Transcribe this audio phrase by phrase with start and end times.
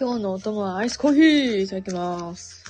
[0.00, 2.64] 今日のお供はアイスコーヒーいただきます。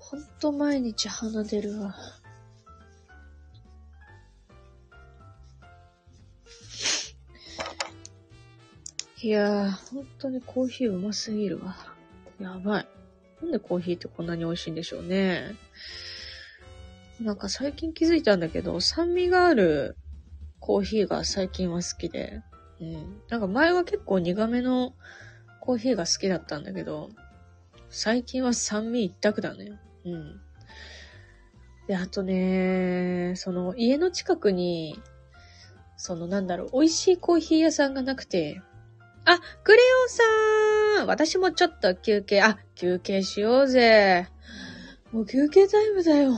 [0.00, 1.94] ほんと毎日鼻出るわ。
[9.22, 11.76] いやー、本当にコーヒーうますぎるわ。
[12.40, 12.99] やばい。
[13.50, 15.56] なんでコーヒーってこんなに美味しいんでしょうね。
[17.20, 19.98] なんか最近気づいたんだけど、酸味がある
[20.60, 22.42] コーヒーが最近は好きで。
[22.80, 23.20] うん。
[23.28, 24.94] なんか前は結構苦めの
[25.60, 27.10] コーヒーが好きだったんだけど、
[27.88, 29.72] 最近は酸味一択だね。
[30.04, 30.40] うん。
[31.88, 34.96] で、あとね、その家の近くに、
[35.96, 38.62] そのなんだろう、美味しいコーヒー屋さんがなくて、
[39.24, 40.22] あ、クレヨンさ
[40.68, 40.69] ん
[41.06, 44.28] 私もちょっと休憩、あ、休憩しようぜ。
[45.12, 46.32] もう休憩タイムだよ。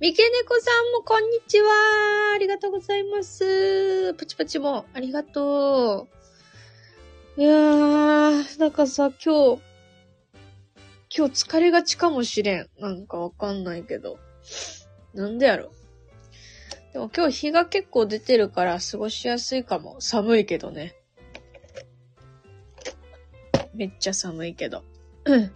[0.00, 2.32] 三毛猫さんもこんにちは。
[2.34, 4.14] ありがとうございます。
[4.14, 6.06] パチパチもありがと
[7.36, 7.40] う。
[7.40, 9.62] いやー、なんかさ、今日、
[11.16, 12.68] 今日疲れがちかもしれん。
[12.78, 14.18] なんかわかんないけど。
[15.14, 15.72] なんでやろ。
[16.92, 20.00] でも今日日が結構出てるから過ごしやすいかも。
[20.00, 20.97] 寒いけどね。
[23.78, 24.82] めっちゃ寒いけど。
[25.24, 25.52] うん。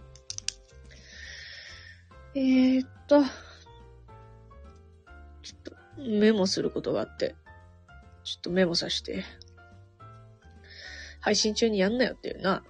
[2.35, 3.29] えー、っと、ちょ
[5.59, 7.35] っとメモすることがあって、
[8.23, 9.25] ちょっとメモさせて。
[11.19, 12.63] 配信中にやんなよっていうな。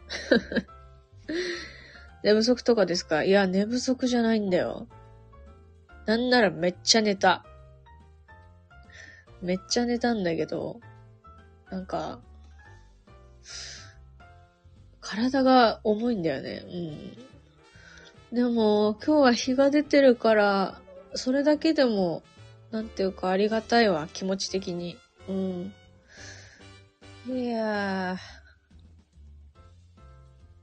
[2.24, 3.24] 寝不足とかですか？
[3.24, 4.88] いや、寝不足じゃないんだよ。
[6.08, 7.46] なんならめっちゃ寝た。
[9.42, 10.80] めっちゃ寝たんだけど、
[11.70, 12.22] なんか、
[15.14, 16.64] 体が重いんだよね。
[18.32, 18.36] うん。
[18.36, 20.82] でも、今日は日が出てるから、
[21.14, 22.24] それだけでも、
[22.72, 24.98] なんていうかありがたいわ、気持ち的に。
[25.30, 25.74] うん。
[27.28, 28.18] いや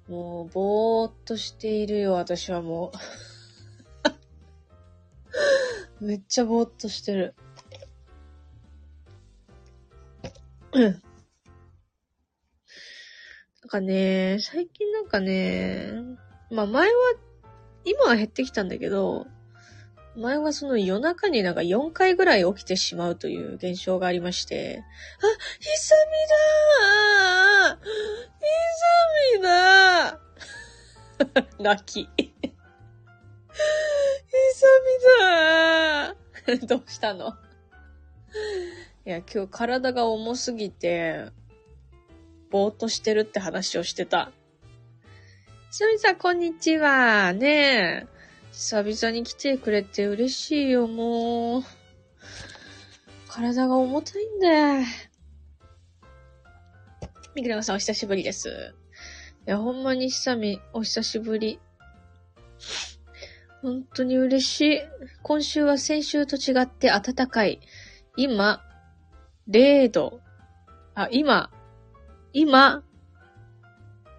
[0.08, 0.12] ー。
[0.12, 2.90] もう、ぼーっとしているよ、私はも
[6.00, 6.02] う。
[6.04, 7.36] めっちゃぼーっとしてる。
[10.72, 11.02] うん。
[13.72, 15.92] なんかね、最近なんかね、
[16.50, 16.94] まあ前は、
[17.84, 19.28] 今は減ってきたんだけど、
[20.16, 24.86] 前はその夜中になんか4回ぐらい起きてしまうという現象がありまして、あ、
[25.60, 25.94] ひさ
[27.68, 27.84] みだー
[28.40, 30.18] ひさ
[31.22, 32.00] みだー泣き。
[32.00, 32.08] ひ
[34.52, 34.66] さ
[36.48, 37.34] みだー どうしたの？
[39.06, 41.30] いや、今日体が重すぎて、
[42.50, 44.32] ぼーっとしてるって話をしてた。
[45.70, 47.32] すみさん、こんにちは。
[47.32, 48.06] ねえ。
[48.52, 51.62] 久々に来てくれて嬉しいよ、もう。
[53.28, 54.84] 体が重たいんだよ。
[57.36, 58.74] みくらさん、お久しぶりです。
[59.46, 61.60] いや、ほんまに久み、お久しぶり。
[63.62, 64.80] 本当に嬉しい。
[65.22, 67.60] 今週は先週と違って暖かい。
[68.16, 68.64] 今、
[69.48, 70.20] 0度。
[70.94, 71.50] あ、今、
[72.32, 72.82] 今、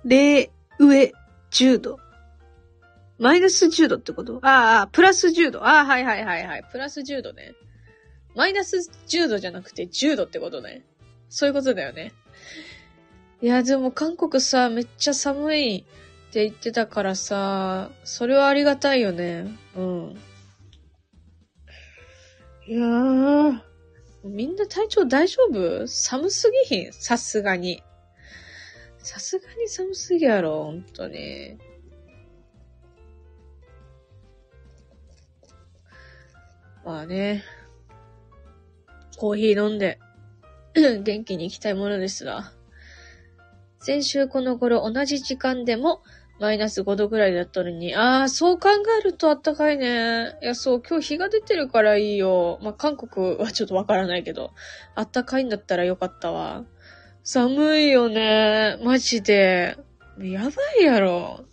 [0.06, 0.50] 0
[0.80, 1.12] 上
[1.52, 2.00] 10度。
[3.20, 4.40] マイナス10度ってこと？
[4.42, 5.64] ああ、プラス10度。
[5.64, 6.64] ああ、はいはいはいはい。
[6.72, 7.54] プラス10度ね。
[8.36, 10.84] マイナス10度じゃなくて10度ってことね。
[11.30, 12.14] そういうことだよね。
[13.42, 15.84] いや、でも韓国さ、めっちゃ寒いっ
[16.34, 19.56] て言ってたからさ、それはありがたいよね。
[19.76, 20.18] うん。
[22.68, 23.60] いやー。
[24.24, 25.88] みんな体調大丈夫？
[25.88, 26.94] 寒すぎひん？
[26.94, 27.84] さすがに。
[29.04, 31.58] さすがに寒すぎやろ、ほんとに。
[36.86, 37.44] まあね。
[39.18, 40.00] コーヒー飲んで、
[40.74, 42.54] 元気に行きたいものですが。
[43.80, 46.04] 先週この頃同じ時間でも
[46.40, 50.38] マイナス5度ぐらいだったのに、ああ、そう考えるとあったかいね。
[50.42, 52.58] いや、そう、今日日が出てるからいいよ。
[52.64, 54.52] まあ、韓国はちょっとわからないけど、
[54.96, 56.66] あったかいんだったらよかったわ。
[57.24, 58.78] 寒いよね。
[58.84, 59.78] マジで。
[60.20, 61.46] やばいやろ。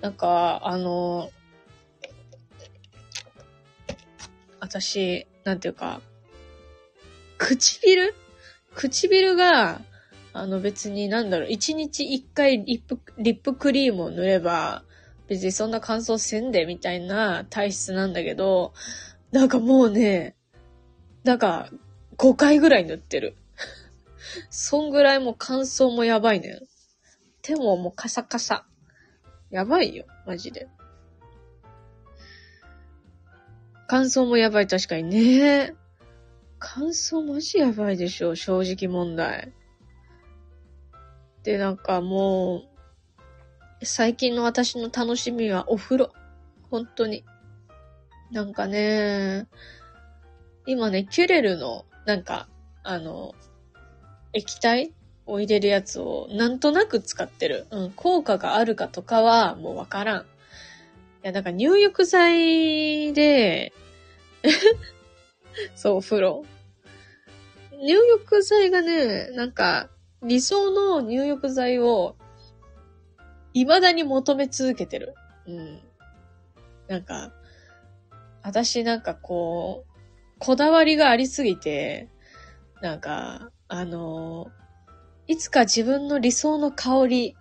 [0.00, 1.30] なんか、あの、
[4.60, 6.00] 私、なんていうか、
[7.38, 8.14] 唇？
[8.74, 9.80] 唇が、
[10.34, 14.84] あの別になんだろう、一日一回リップ、リップクリームを塗れば、
[15.28, 18.72] 別にそんな乾燥せんでみたいな体質なんだけど、
[19.30, 20.36] なんかもうね、
[21.24, 21.68] なんか
[22.16, 23.36] 5回ぐらい塗ってる。
[24.50, 26.60] そんぐらいもう乾燥もやばいね。
[27.42, 28.66] 手ももうカサカサ。
[29.50, 30.68] やばいよ、マジで。
[33.88, 35.74] 乾燥もやばい、確かにね。
[36.58, 39.52] 乾燥マジやばいでしょ、正直問題。
[41.42, 42.62] で、なんかも
[43.80, 46.12] う、最近の私の楽しみはお風呂。
[46.70, 47.24] 本当に。
[48.30, 49.48] なんかね、
[50.66, 52.48] 今ね、キュレルの、なんか、
[52.82, 53.34] あの、
[54.32, 54.92] 液体？
[55.26, 57.66] を入れるやつをなんとなく使ってる。
[57.70, 60.22] うん、効果があるかとかはもうわからん。
[60.22, 60.24] い
[61.22, 63.72] や、なんか入浴剤で
[65.74, 66.44] そう、お風呂。
[67.80, 69.88] 入浴剤がね、なんか、
[70.22, 72.16] 理想の入浴剤を、
[73.54, 75.14] 未だに求め続けてる。
[75.46, 75.80] うん。
[76.88, 77.32] なんか、
[78.42, 79.92] 私なんかこう、
[80.38, 82.08] こだわりがありすぎて、
[82.80, 84.50] なんか、あの、
[85.26, 87.36] いつか自分の理想の香り、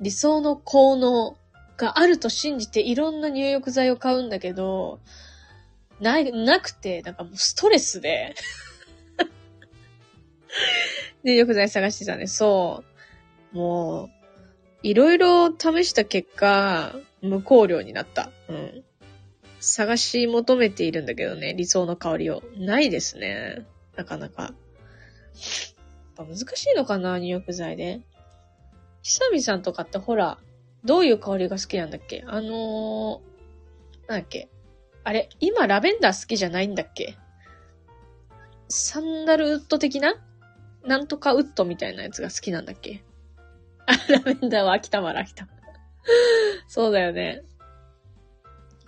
[0.00, 1.36] 理想の効能
[1.76, 5.00] があると信じていろんな入浴剤を買うんだけど、
[5.98, 8.36] ない、なくて、なんかもうストレスで
[11.24, 12.28] 入浴剤探してたね。
[12.28, 12.84] そ
[13.52, 13.56] う。
[13.56, 14.10] もう、
[14.84, 18.30] いろいろ試した結果、無香料になった。
[18.48, 18.84] うん。
[19.58, 22.44] 探し求めているんだけどね、理想の香りを。
[22.56, 23.66] ないですね。
[23.96, 24.54] なかなか。
[26.16, 28.00] やっぱ難しいのかな、入浴剤で。
[29.02, 30.38] 久美さんとかってほら、
[30.84, 32.24] どういう香りが好きなんだっけ？
[32.26, 34.48] あのー、なんだっけ？
[35.02, 37.16] あれ、今ラベンダー好きじゃないんだっけ？
[38.68, 40.14] サンダルウッド的な？
[40.84, 43.02] なんとかウッドみたいなやつが好きなんだっけ？
[43.86, 45.46] あ、ラベンダーは秋田まら秋田。
[46.68, 47.42] そうだよね。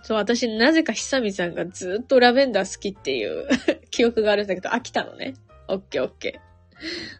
[0.03, 3.47] そう、私、なぜか久美さんがずっとラベンダー好きっていう
[3.91, 5.33] 記憶があるんだけど、飽きたのね。
[5.67, 6.39] オッケーオッケ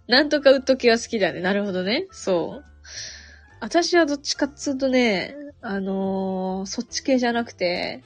[0.08, 0.12] ー。
[0.12, 1.42] なんとかウッド系は好きだね。
[1.42, 2.08] なるほどね。
[2.12, 2.66] そう。
[3.60, 8.04] 私はどっちかっつうとね、あのー、そっち系じゃなくて、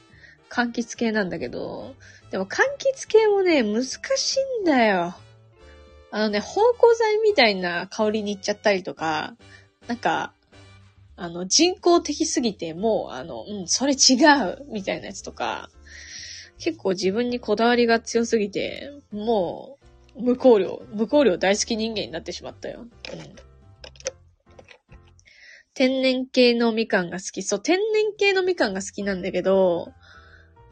[0.48, 1.94] 柑橘系なんだけど、
[2.30, 5.14] でも柑橘系もね、難しいんだよ。
[6.10, 9.34] あのね、芳香剤みたいな香りに行っちゃったりとか、
[9.86, 10.32] なんか、
[11.16, 14.14] あの、人工的すぎて、もう、あの、うん、それ違
[14.50, 15.70] うみたいなやつとか、
[16.58, 19.81] 結構自分にこだわりが強すぎて、もう、
[20.16, 22.80] 無香料、無香料大好き人間になってしまったよ。
[22.80, 22.88] うん。
[25.74, 27.42] 天然系のみかんが好き。
[27.42, 29.92] そう、天然系のみかんが好きなんだけど、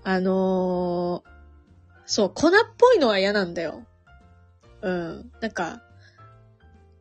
[0.04, 1.30] あのー、
[2.06, 3.86] そう、粉っぽいのは嫌なんだよ。
[4.82, 5.32] うん。
[5.40, 5.82] なんか、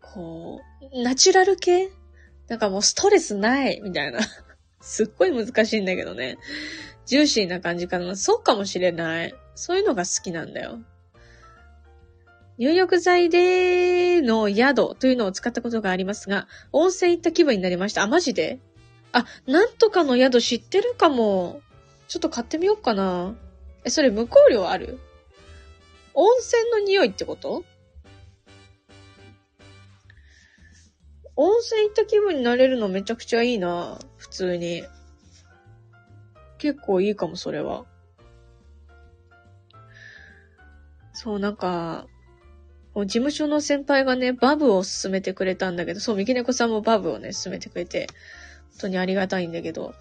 [0.02, 0.62] こ
[0.94, 1.90] う、ナチュラル系？
[2.48, 4.20] なんかもうストレスないみたいな。
[4.82, 6.38] すっごい難しいんだけどね。
[7.06, 8.16] ジューシーな感じかな。
[8.16, 9.36] そうかもしれない。
[9.56, 10.80] そういうのが好きなんだよ。
[12.60, 18.04] 入浴剤での宿というのを使ったことがありますが、温泉行った気分になりました。
[18.04, 18.60] あ、マジで？
[19.14, 21.62] あ、なんとかの宿知ってるかも。
[22.10, 23.34] ちょっと買ってみようかな。
[23.86, 25.00] え、それ無香料ある？
[26.14, 27.64] 温泉の匂いってこと？
[31.38, 34.00] 温泉行った気分になれるのめちゃくちゃいいな。
[34.18, 34.84] 普通に。
[36.58, 37.86] 結構いいかも、それは。
[41.14, 42.08] そう、なんか、
[43.06, 48.08] 事務所の先輩がね、バブを勧めてくれたんだけど、そう、三木猫さんもバブをね、勧めてくれて、
[48.72, 49.94] 本当にありがたいんだけど、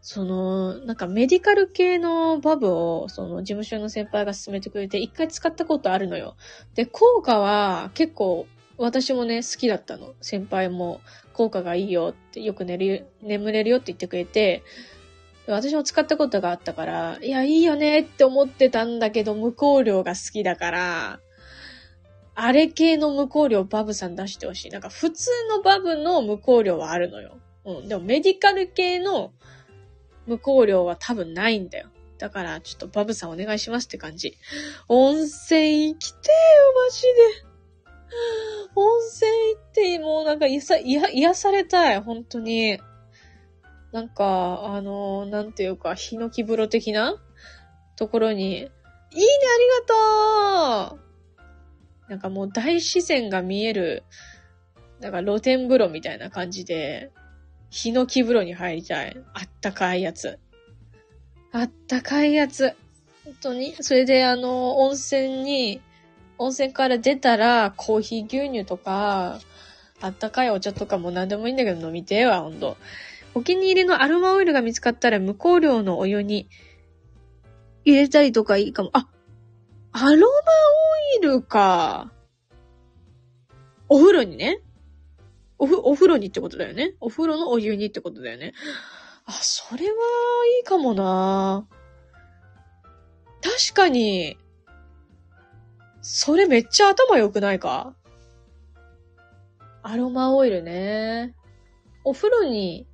[0.00, 6.36] その、なんかメディカル系のバブを、その事務所の先輩が勧めてくれて、一回使ったことあるのよ。
[6.74, 8.46] で、効果は結構
[8.78, 10.14] 私もね、好きだったの。
[10.20, 11.00] 先輩も
[11.32, 14.62] 効果がいいよって、よく寝る、眠れるよって言ってくれて、
[15.46, 21.20] 私も使ったことがあったから、いや、いいよねって思ってたんだけど、無香料が好きだから、
[22.38, 24.70] あれ系の無香料バブさん出してほしい。
[24.70, 27.38] なんか普通のバブの無香料はあるのよ。
[27.64, 27.88] うん。
[27.88, 29.32] でもメディカル系の
[30.26, 31.88] 無香料は多分ないんだよ。
[32.18, 34.36] だから、ちょっとバブさんお願いしますって感じ。
[34.88, 36.32] 温泉行きてよ、
[36.84, 37.46] マジで。
[38.74, 42.78] 温泉行って、もうなんか癒さ、癒されたい、本当に。
[43.92, 47.16] なんか、あのー、なんていうか、ヒノキ風呂的な
[47.96, 48.68] ところに、いいね、
[49.12, 51.05] ありがとう
[52.08, 54.04] なんかもう大自然が見える、
[55.00, 57.10] なんか露天風呂みたいな感じで、
[57.70, 59.16] ヒノキ風呂に入りたい。
[59.34, 60.38] あったかいやつ。
[61.52, 62.74] あったかいやつ。
[63.24, 63.74] 本当に？
[63.80, 65.80] それであの、温泉に
[66.38, 69.40] 温泉から出たら、コーヒー牛乳とか、
[70.00, 72.76] あったかいお茶とかも何でもいいんだけど飲みてえわ、ほんと。
[73.34, 76.48] お気に入りのアロマオイルが見つかったら無香料のお湯に
[77.84, 78.90] 入れたりとかいいかも。
[78.92, 79.08] あ、
[79.98, 80.20] アロマオ
[81.20, 82.12] イルか。
[83.88, 84.60] お風呂にね。
[85.58, 86.92] おふ、お風呂にってことだよね。
[87.00, 88.52] お風呂のお湯にってことだよね。
[89.24, 89.92] あ、それは
[90.58, 91.66] いいかもな
[93.42, 94.36] 確かに、
[96.02, 97.94] それめっちゃ頭良くないか？
[99.82, 101.34] アロマオイルね。
[102.04, 102.86] お風呂に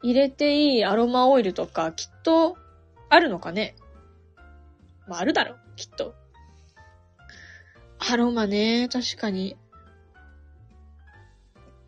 [0.00, 2.56] 入れていいアロマオイルとかきっと
[3.08, 3.74] あるのかね？
[5.08, 6.14] まあ、あるだろ、きっと。
[7.98, 9.56] アロマね、確かに。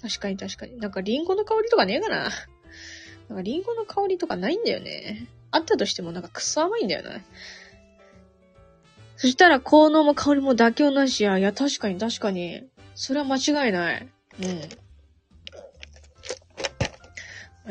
[0.03, 0.79] 確かに確かに。
[0.79, 2.31] なんかリンゴの香りとかねえかな。
[3.29, 5.27] なんかリンゴの香りとかないんだよね。
[5.51, 7.21] あったとしてもなんかくそ甘いんだよな。
[9.17, 11.39] そしたら効能も香りも妥協なしや。
[11.39, 12.65] いや、確かに確かに。
[12.95, 14.09] それは間違いない。
[14.43, 14.61] うん。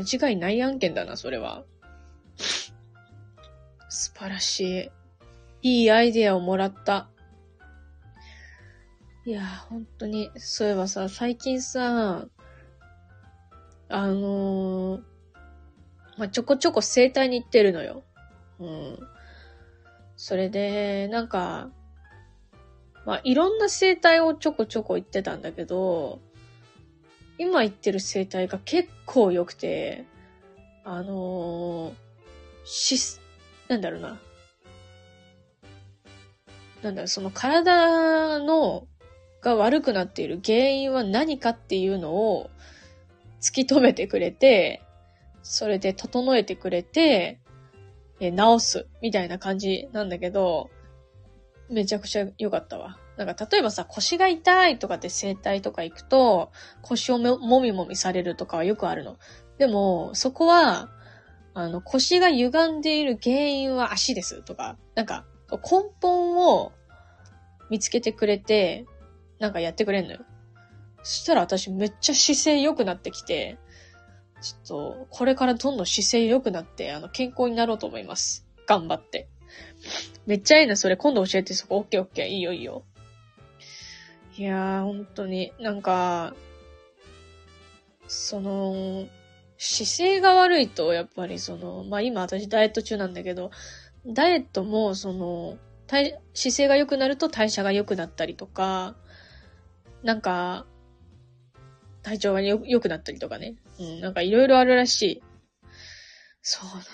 [0.03, 1.63] 間違いない案件だな、それは。
[3.89, 4.89] 素晴らしい。
[5.65, 7.09] いいアイデアをもらった。
[9.25, 12.27] いや、本当に、そういえばさ、最近さ、
[13.89, 15.01] あのー、
[16.19, 18.03] まあ、ちょこちょこ整体に行ってるのよ。
[18.59, 18.99] うん。
[20.15, 21.71] それで、なんか、
[23.03, 26.19] まあ、いろんな生態をちょこちょこ行ってたんだけど、
[27.39, 30.05] 今行ってる生態が結構良くて、
[30.83, 31.93] あのー、
[32.65, 33.19] し、
[33.67, 34.19] なんだろうな。
[36.85, 38.87] なんだろ、その体の、
[39.41, 42.49] が悪くなっている原因は何かっていうのを
[43.41, 44.83] 突き止めてくれて、
[45.41, 47.39] それで整えてくれて、
[48.19, 50.69] え治す、みたいな感じなんだけど、
[51.69, 52.99] めちゃくちゃ良かったわ。
[53.17, 56.51] なんか例えばさ、腰が痛いとかって整体とか行くと、
[56.83, 59.17] 腰をもみもみされるとかはよくあるの。
[59.57, 60.91] でも、そこは、
[61.55, 66.71] あの、腰が歪んでいる原因は足ですとか、なんか、根本を
[67.69, 68.85] 見つけてくれて、
[69.39, 70.19] なんかやってくれんのよ。
[71.03, 73.57] そしたら私めっちゃ姿勢良くなってきて、
[74.41, 78.45] ちょっと、これからどんどん姿勢良くなって、あの、健康になろうと思います。
[78.67, 79.27] 頑張って。
[80.25, 80.97] めっちゃいいな、それ。
[80.97, 81.77] 今度教えて、そこ。
[81.77, 82.27] オッケーオッケー。
[82.27, 82.83] いいよいいよ。
[84.37, 86.35] いやー、本当に、なんか、
[88.07, 89.07] その、
[89.57, 93.51] 姿勢が悪いと、やっぱりその、まあ今私ダイエット中なんだけど、
[94.07, 95.57] ダイエットも、その、
[95.87, 98.95] 体、姿勢が良くなると代謝が良くなったりとか、
[100.03, 100.65] なんか、
[102.03, 103.55] 体調が良くなったりとかね。
[103.79, 105.23] うん、なんかいろいろあるらしい。
[106.41, 106.85] そうなのよ。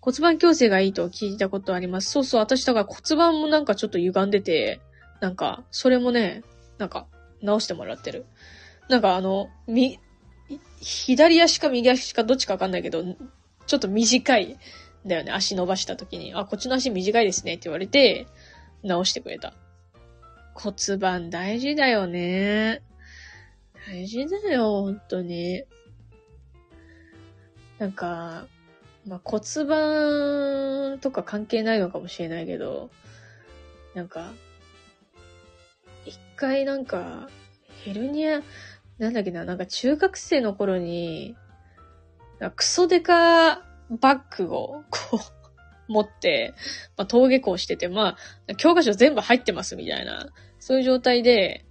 [0.00, 2.10] 骨盤矯正がいいと聞いたことあります。
[2.10, 4.80] そうそう、私だから骨盤もなんかちょっと歪んでて、
[5.20, 6.42] なんか、それもね、
[6.78, 7.06] なんか、
[7.40, 8.26] 直してもらってる。
[8.88, 10.00] なんかあの、み、
[10.80, 13.04] 左足か右足かどっちかわかんないけど、
[13.66, 14.58] ちょっと短い
[15.06, 15.32] んだよね。
[15.32, 16.34] 足伸ばした時に。
[16.34, 18.26] あ、こっちの足短いですねって言われて、
[18.82, 19.54] 直してくれた。
[20.54, 22.82] 骨盤大事だよね。
[23.86, 25.64] 大事だよ、本当に。
[27.78, 28.46] なんか、
[29.06, 32.90] まあ、骨盤とか関係ないのかもしれないけど、
[33.94, 34.32] なんか、
[36.04, 37.28] 一回なんか、
[37.84, 38.42] ヘルニア、
[38.98, 41.34] なんだっけな、なんか中学生の頃に、
[42.50, 45.18] クソデカバッグを、こ
[45.88, 46.54] う、持って、
[46.96, 48.16] まあ、登下校してて、ま
[48.48, 51.64] あ、教科書全部入ってますみたいな、そういう状態で、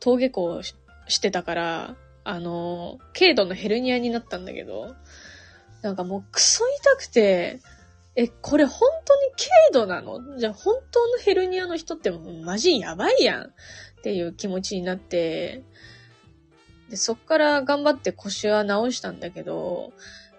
[0.00, 4.94] 登下校してたから、あの、軽度のヘルニアになったんだけど、
[5.82, 7.60] なんかもうクソ痛くて、
[8.14, 9.30] え、これ本当に
[9.72, 10.36] 軽度なの？
[10.38, 13.50] じゃあ本当のヘルニアの人ってマジやばいやんっ
[14.02, 15.64] ていう気持ちになって、
[16.92, 19.94] で、そっから頑張って腰は治したんだけど、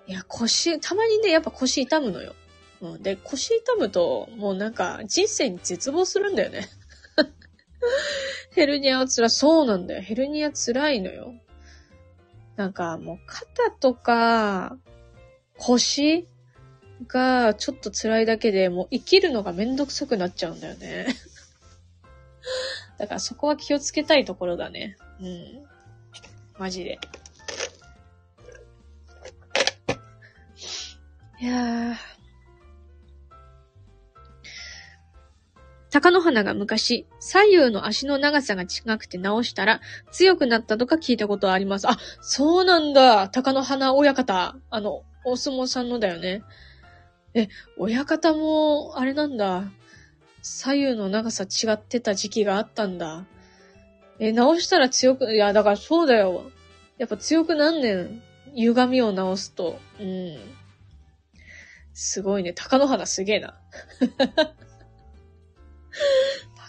[0.06, 2.36] いや、腰、たまにね、やっぱ腰痛むのよ。
[2.80, 6.70] うん、で、腰痛むと、もうなんか、人生に絶望するんだよね。
[8.54, 9.30] ヘルニアは辛い。
[9.32, 10.04] そうなんだよ。
[10.04, 11.34] ヘルニア辛いのよ。
[12.56, 14.78] なんか、もう肩とか、
[15.58, 16.28] 腰
[17.08, 21.08] がちょっと辛いだけで、もう生きるのがめんどくさくなっちゃうんだよね。
[23.00, 24.98] だからそこは気をつけたいところだね。
[25.20, 25.73] うん。
[26.58, 27.00] マジで。
[31.40, 31.96] いやー。
[35.90, 39.80] 鷹の花が昔、左右の足の長さが違くて直したら
[40.12, 41.88] 強くなったとか聞いたことあります。
[41.88, 43.30] あ、そうなんだ。
[43.30, 44.56] 鷹の花親方。
[44.72, 46.42] あの、お相撲さんのだよね。
[47.36, 49.66] え、親方も、あれなんだ。
[50.42, 53.26] 左右の長さ違ってた時期があったんだ。
[54.20, 56.52] え、直したら強く、いや、だからそうだよ。
[56.98, 58.22] やっぱ強くなんねん。
[58.56, 59.80] 歪みを直すと。
[60.00, 60.38] うん。
[61.94, 62.54] すごいね。
[62.54, 63.60] 鷹の花すげえな。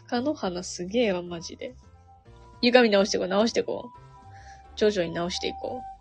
[0.08, 1.74] 鷹の花すげえわ、マジで。
[2.62, 3.98] 歪み直していこう、直していこう。
[4.76, 5.94] 徐々に直していこう。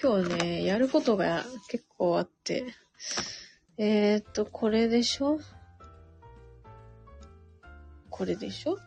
[0.00, 2.66] 今日ね、やることが結構あって。
[3.78, 5.38] えー、っと、これでしょ？
[8.10, 8.78] これでしょ？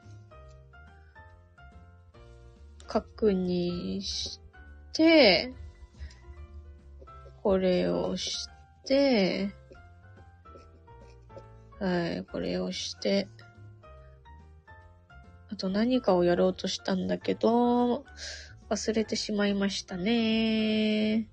[2.89, 4.39] 確認し
[4.93, 5.53] て、
[7.43, 8.49] これをし
[8.83, 9.53] て、
[11.79, 13.27] はい、これをして、
[15.51, 18.05] あと何かをやろうとしたんだけど、
[18.69, 21.27] 忘れてしまいましたね。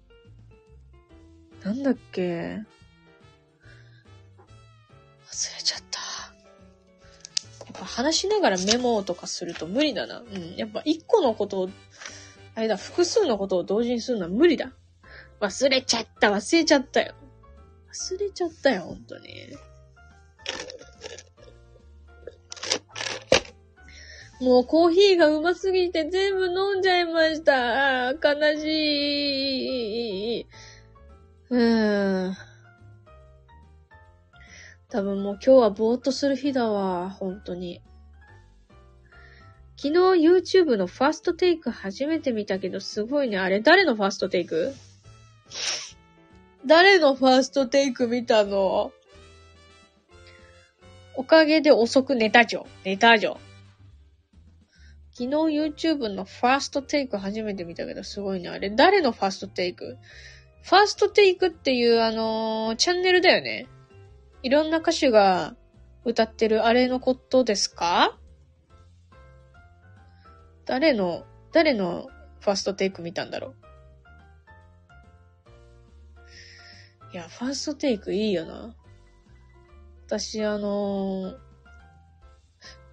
[1.65, 2.23] なんだっけ？
[2.23, 2.67] 忘れ
[5.63, 5.86] ちゃった。
[7.79, 10.21] ぱ話しながらメモとかすると無理だな。
[10.21, 10.57] うん。
[10.57, 11.71] やっぱ一個のことを、
[12.55, 14.73] あれだ、複数のことを同時にするのは無理だ。
[15.41, 17.15] 忘れちゃった、忘れちゃったよ。
[17.93, 19.27] 忘れちゃったよ、ほんとに。
[24.41, 28.13] もうコーヒーがうますぎて全部飲んじゃいました。
[28.13, 30.47] 悲しい。
[31.49, 32.37] うーん。
[34.97, 37.11] 多分もう今日はぼーっとする日だわ。
[37.11, 37.83] 本当に。
[39.77, 39.93] 昨日
[40.27, 43.37] YouTube のファーストテイク初めて見たけどすごいね。
[43.37, 44.73] あれ誰のファーストテイク
[46.65, 48.91] 誰のファーストテイク見たの？
[51.15, 52.67] おかげで遅く寝たじょ。
[52.83, 53.39] 寝たじょ。
[55.13, 58.49] 昨日 YouTube のファーストテイク初めて見たけどすごいね。
[58.49, 59.99] あれ、誰のファーストテイク
[60.63, 63.67] ファーストテイクっていうあのー、チャンネルだよね。
[64.47, 65.57] いろんな歌手が
[66.05, 68.17] 歌ってるあれのことですか？
[70.65, 72.07] 誰の、誰の
[72.39, 73.55] ファーストテイク見たんだろ
[77.11, 77.13] う？
[77.13, 78.73] いや、ファーストテイクいいよな。
[80.07, 81.37] 私、あのー、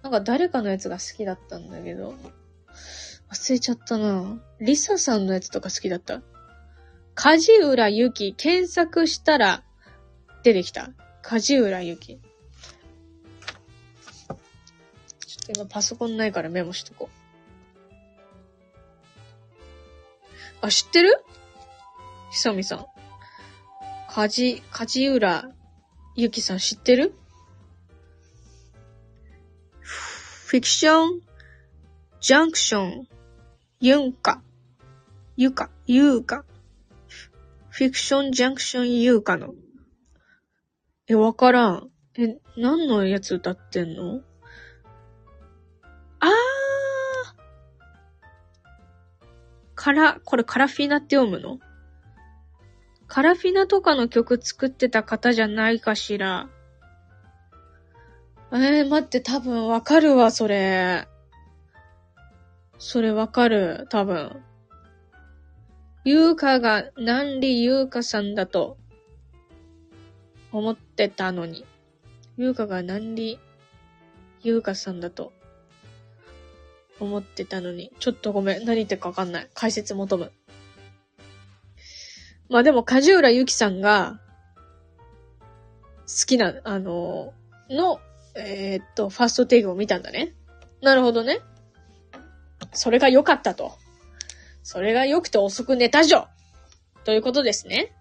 [0.02, 2.16] なんか誰かのやつが好きだったんだけど、
[3.30, 4.42] 忘れちゃったな。
[4.60, 6.20] リサさんのやつとか好きだった？
[7.14, 9.62] 梶浦ゆき、検索したら
[10.42, 10.90] 出てきた。
[11.26, 12.16] 梶浦ゆき。
[12.16, 14.36] ちょっ
[15.46, 17.14] と今パソコンないからメモしとこう。
[20.60, 21.24] あ、知ってる？
[22.30, 22.84] ひさみさん。
[24.10, 25.48] 梶、梶浦
[26.14, 27.14] ゆきさん知ってる？
[29.80, 31.20] フィクション、
[32.20, 33.08] ジャンクション、
[33.80, 34.42] ユンカ、
[35.36, 36.44] ユカ、ユーカ、
[37.70, 39.54] フィクション、ジャンクション、ユーカの？
[41.06, 41.90] え、わからん。
[42.16, 44.22] え、何のやつ歌ってんの？
[46.20, 46.30] あー
[49.74, 51.58] カラ、これカラフィナって読むの？
[53.06, 56.48] カラフィナとかの曲作ってた方じゃないかしら。
[58.50, 61.06] えー、待って、多分わかるわ、それ。
[62.78, 64.42] それわかる、多分。
[66.04, 68.78] ゆうかが、なんりゆうかさんだと、
[70.58, 71.64] 思ってたのに。
[72.36, 73.40] ゆうかがなんり
[74.42, 75.32] ゆうかさんだと、
[77.00, 77.92] 思ってたのに。
[77.98, 78.64] ちょっとごめん。
[78.64, 79.48] 何言ってるかわかんない。
[79.52, 80.32] 解説求む。
[82.48, 84.20] まあでも、梶浦ゆきさんが、
[86.06, 87.34] 好きな、あの、
[87.68, 88.00] の、
[88.36, 90.34] えー、っと、ファーストテイクを見たんだね。
[90.82, 91.40] なるほどね。
[92.72, 93.72] それが良かったと。
[94.62, 96.28] それが良くて遅く寝たじょ
[97.04, 97.92] ということですね。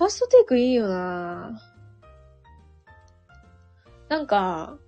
[0.00, 1.60] ファーストテイクいいよな
[4.08, 4.78] なんか、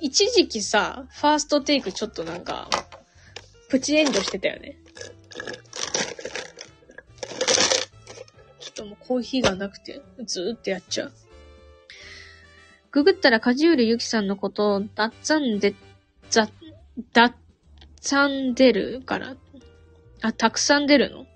[0.00, 2.70] 一時期さ、ファーストテイクちょっとなんか、
[3.68, 4.78] プチ炎上してたよね。
[8.60, 11.12] ちょっともうコーヒーがなくて、ずーってやっちゃう。
[12.92, 15.74] ググったら梶浦ゆきさんのことを、だっざんで、
[16.30, 16.48] ざ、
[17.12, 17.34] だっ
[18.00, 19.36] ざんでるから。
[20.22, 21.26] あ、たくさん出るの？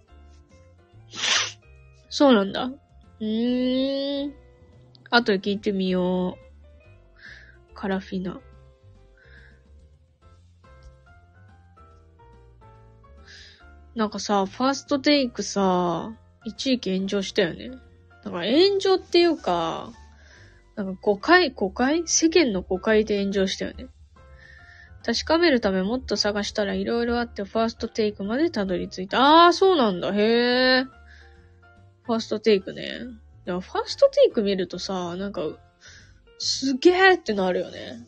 [2.18, 2.64] そうなんだ。
[2.64, 4.34] うーん。
[5.10, 6.38] 後で聞いてみよ
[7.70, 7.74] う。
[7.74, 8.40] カラフィナ。
[13.94, 16.14] なんかさ、ファーストテイクさ、
[16.46, 17.68] 一時期炎上したよね。
[18.24, 19.92] だから炎上っていうか、
[20.74, 22.02] なんか誤解、誤解？
[22.06, 23.88] 世間の誤解で炎上したよね。
[25.04, 29.44] 確かめるためもっと探したら色々あってファーストテイクまでたどり着いた。
[29.44, 30.14] あー、そうなんだ。
[30.14, 30.95] へー。
[32.06, 33.00] ファーストテイクね。
[33.44, 35.42] でもファーストテイク見るとさ、なんか、
[36.38, 38.06] すげーってなるよね。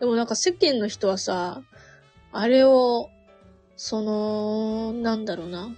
[0.00, 1.62] でもなんか世間の人はさ、
[2.32, 3.10] あれを、
[3.76, 5.68] その、なんだろうな。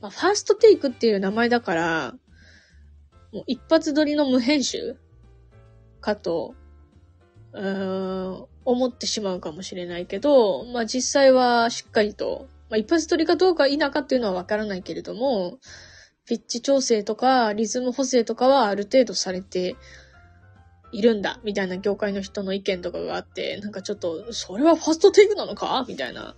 [0.00, 2.14] まあ、ファーストテイクっていう名前だから、
[3.32, 4.96] もう一発撮りの無編集？
[6.00, 6.54] かと
[7.52, 15.58] うーん、思ってしまうかもしれないけど、まあ実際はしっかりと、まあ一発撮りかどうか否かっていうのはわからないけれども、
[16.26, 19.76] ピッチ調整とかリズム補正とかはある程度されて
[20.92, 25.84] いるんだ、みたいな業界の人の意見とかがあって、なんかちょっと、それはファーストテイクなのか？
[25.88, 26.36] みたいな、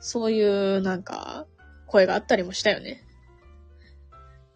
[0.00, 1.46] そういうなんか、
[1.86, 3.02] 声があったりもしたよね。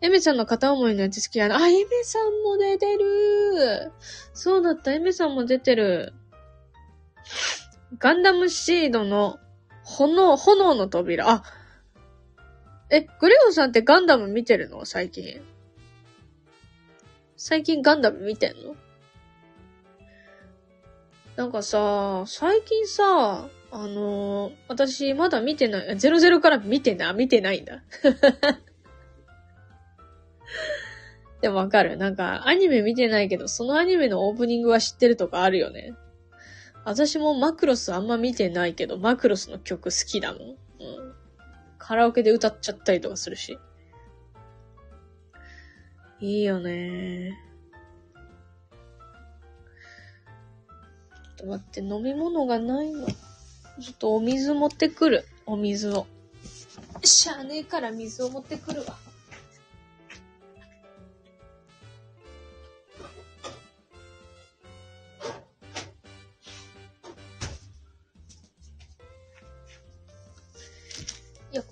[0.00, 1.56] エメちゃんの片思いのやつ好きやな。
[1.56, 3.92] あ、エメさんも出てる
[4.32, 6.12] そうだった、エメさんも出てる。
[7.98, 9.38] ガンダムシードの
[9.88, 11.30] 炎、炎の扉。
[11.30, 11.42] あ、
[12.90, 14.84] え、グレオさんってガンダム見てるの？
[14.84, 15.40] 最近。
[17.36, 18.76] 最近ガンダム見てんの？
[21.36, 27.82] なんかさ、最近さ、あのー、私まだ見てない、00から見てない、見てないんだ。
[31.40, 31.96] でもわかる。
[31.96, 35.94] なんか、アニメ見てないけど、そのアニメのオープニングは知ってるとかあるよね。
[36.84, 40.40] 私もマクロスあんま見てないけど、マクロスの曲好きだもん。
[40.42, 40.56] うん。
[41.78, 43.58] カラオケで歌っちゃったりとかするし。
[46.20, 47.38] いいよね
[51.22, 53.06] ちょっと待って、飲み物がないの。
[53.06, 53.14] ちょ
[53.92, 55.24] っとお水持ってくる。
[55.46, 56.06] お水を。
[57.04, 58.96] しゃあねえから水を持ってくるわ。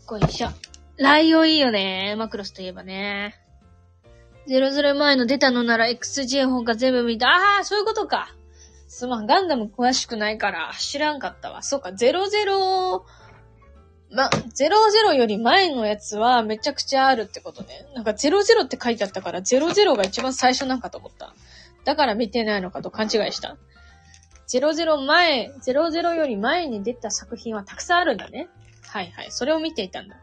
[0.07, 0.49] こいしょ。
[0.99, 2.15] ライオンいいよね。
[2.17, 3.35] マクロスといえばね。
[4.49, 7.29] 00前の出たのなら XJ 本が全部見た。
[7.29, 8.33] ああ、そういうことか。
[8.87, 11.63] すまん、ガンダム詳しくないから知らんかったわ。
[11.65, 13.03] そうか、00、
[14.13, 17.89] ま、00より前のやつはめちゃくちゃあるってことね。
[17.97, 21.35] なんか00って書いてあったから00が一番最初なんかと思った。
[21.85, 23.57] だから見てないのかと勘違いした。
[24.47, 28.49] 00前、00より前に出た作品はたくさんあるんだね。
[28.97, 29.27] はいはい。
[29.31, 30.17] それを見ていたんだ。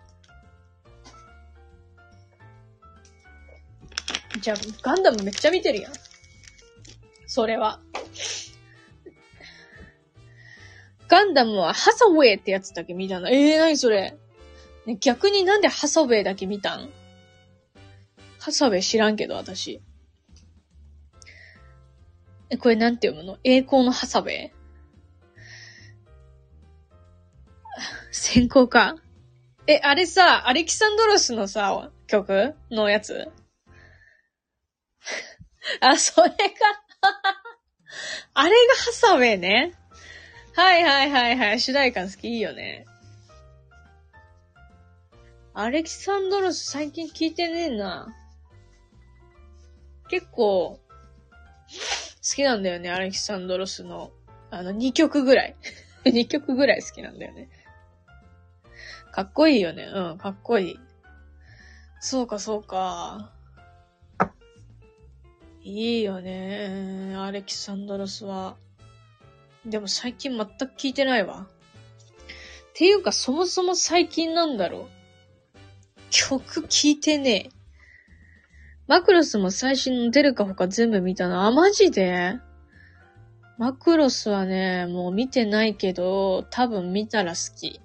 [4.42, 5.94] じゃあ、ガンダムめっちゃ見てるやん。
[7.28, 7.82] それは。
[11.08, 13.30] ガンダムはハサウェイってやつだけ見たの。
[13.30, 14.18] ええー、なにそれ。
[15.00, 16.90] 逆になんでハサウェイだけ見たん？
[18.40, 19.84] ハサウェイ知らんけど、私。
[22.50, 23.38] え、これなんて読むの？
[23.44, 24.52] 栄光のハサウェイ？
[28.14, 28.96] 先行か？
[29.66, 33.32] え、あれさ、アレキサンドロスのさ、曲のやつ？
[35.82, 36.36] あ、それか
[38.36, 39.74] あれがハサウェイね。
[40.54, 41.60] はいはいはいはい。
[41.60, 42.86] 主題歌好きいいよね。
[45.56, 48.16] アレキサンドロス最近聞いてねえな。
[50.10, 50.80] 結構、好
[52.36, 54.12] きなんだよね、アレキサンドロスの。
[54.52, 55.56] あの、2曲ぐらい。
[56.06, 57.50] 2曲ぐらい好きなんだよね。
[59.14, 59.84] かっこいいよね。
[59.84, 60.80] うん、かっこいい。
[62.00, 63.32] そうか、そうか。
[65.62, 67.16] いいよね。
[67.16, 68.58] アレキサンドロスは。
[69.66, 71.48] でも最近全く聞いてないわ。
[71.48, 74.88] っていうか、そもそも最近なんだろう。
[76.10, 77.50] 曲聞いてねえ。
[78.88, 81.46] マクロスも最新の出るか他全部見たの。
[81.46, 82.40] あ、マジで？
[83.60, 87.80] マクロスはね、もう見てないけど、多分見たら好き。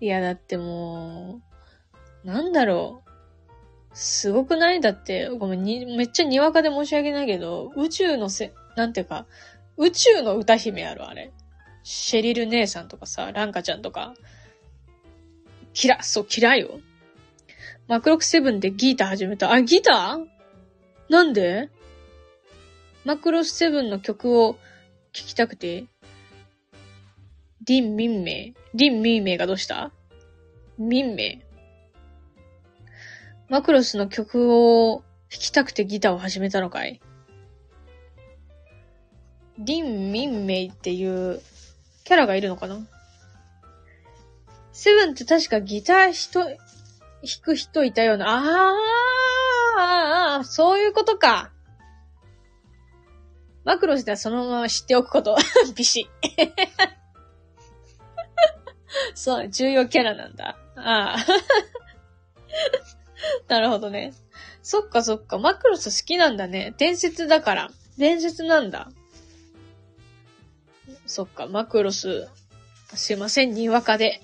[0.00, 1.40] いや、だっても
[2.24, 3.10] う、なんだろう。
[3.92, 4.80] すごくない？
[4.80, 9.26] だって、ごめん、に、めっちゃにわかで申し訳ないけど、宇宙のせ、なんていうか、
[9.76, 11.32] 宇宙の歌姫あるあれ。
[11.82, 14.14] シェリル姉さんとかさ、ランカちゃんとか。
[15.74, 16.80] 嫌、そう、嫌いよ。
[17.88, 19.52] マクロスセブンでギター始めた。
[19.52, 20.26] あ、ギター？
[21.08, 21.68] なんで？
[23.04, 24.54] マクロスセブンの曲を
[25.12, 25.86] 弾きたくて。
[27.70, 28.54] ディン・ミンメイ。
[28.74, 29.92] ディン・ミンメイがどうした？
[30.76, 31.40] ミンメイ。
[33.48, 37.00] マクロスの曲を弾きたくてギターを始めたのかい？
[39.58, 41.40] リン・ミンメイっていう
[42.02, 42.80] キャラがいるのかな？
[44.72, 46.58] セブンって確かギター人、弾
[47.40, 48.26] く人いたような。
[48.30, 48.72] あ
[49.78, 51.52] あ、あそういうことか。
[53.62, 55.36] マクロスではそのまま知っておくこと。
[55.76, 56.10] ビシ。
[59.14, 60.56] そう、重要キャラなんだ。
[60.76, 61.26] ああ。
[63.48, 64.12] なるほどね。
[64.62, 65.38] そっかそっか。
[65.38, 66.74] マクロス好きなんだね。
[66.78, 67.70] 伝説だから。
[67.98, 68.90] 伝説なんだ。
[71.06, 72.28] そっか、マクロス。
[72.94, 74.20] すいません、にわかで。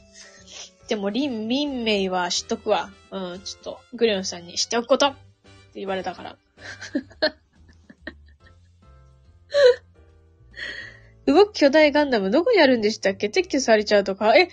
[0.89, 2.91] でも、リン・ミンメイは知っとくわ。
[3.11, 6.37] うん、ちょっと、グレオンさんに知っておくことって言われたから。
[11.27, 13.27] 動く巨大ガンダムどこにあるんでしたっけ？
[13.27, 14.49] 撤去されちゃうとか、え、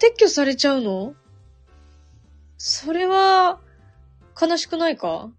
[0.00, 1.14] 撤去されちゃうの？
[2.56, 3.60] それは、
[4.40, 5.30] 悲しくないか？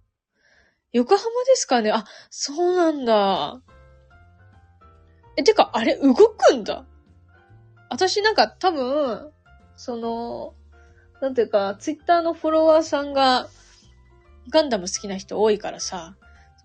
[0.93, 1.91] 横浜ですかね？
[1.91, 3.61] あ、そうなんだ。
[5.37, 6.85] え、てか、あれ動くんだ？
[7.89, 9.31] 私なんか多分、
[9.75, 10.53] その、
[11.21, 13.49] なんていうか、ツイッターのフォロワーさんが、
[14.49, 16.15] ガンダム好きな人多いからさ、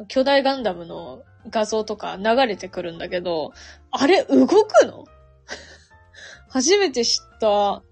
[0.09, 3.53] 巨大ガンダムの画像とか流れてくるんだけど、
[3.91, 5.05] あれ動くの？
[6.49, 7.83] 初めて知った。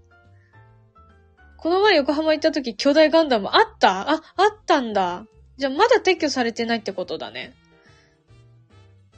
[1.57, 4.11] この前横浜行った時巨大ガンダムあった？
[4.11, 4.21] あ、あっ
[4.65, 5.25] たんだ。
[5.57, 7.53] じゃあまだ撤去されてないってことだね。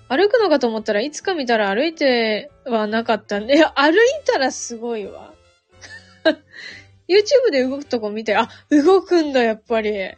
[0.07, 5.33] 歩くのかと思ったらいつか見たら歩いてはなかったんで、歩いたらすごいわ。
[7.09, 10.11] YouTube で動くとこ見て、あ、動くんだ、やっぱり。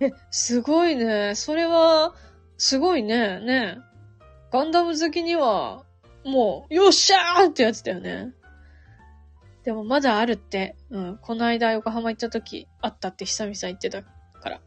[0.00, 1.34] え、すごいね。
[1.34, 2.14] それは、
[2.56, 3.40] すごいね。
[3.40, 3.78] ね。
[4.52, 5.84] ガンダム好きには、
[6.24, 8.32] もう、よっしゃーってやつだよね。
[9.64, 10.76] でもまだあるって。
[10.90, 11.18] うん。
[11.18, 14.10] この間横浜行った時、あったって久々言ってたか
[14.44, 14.60] ら。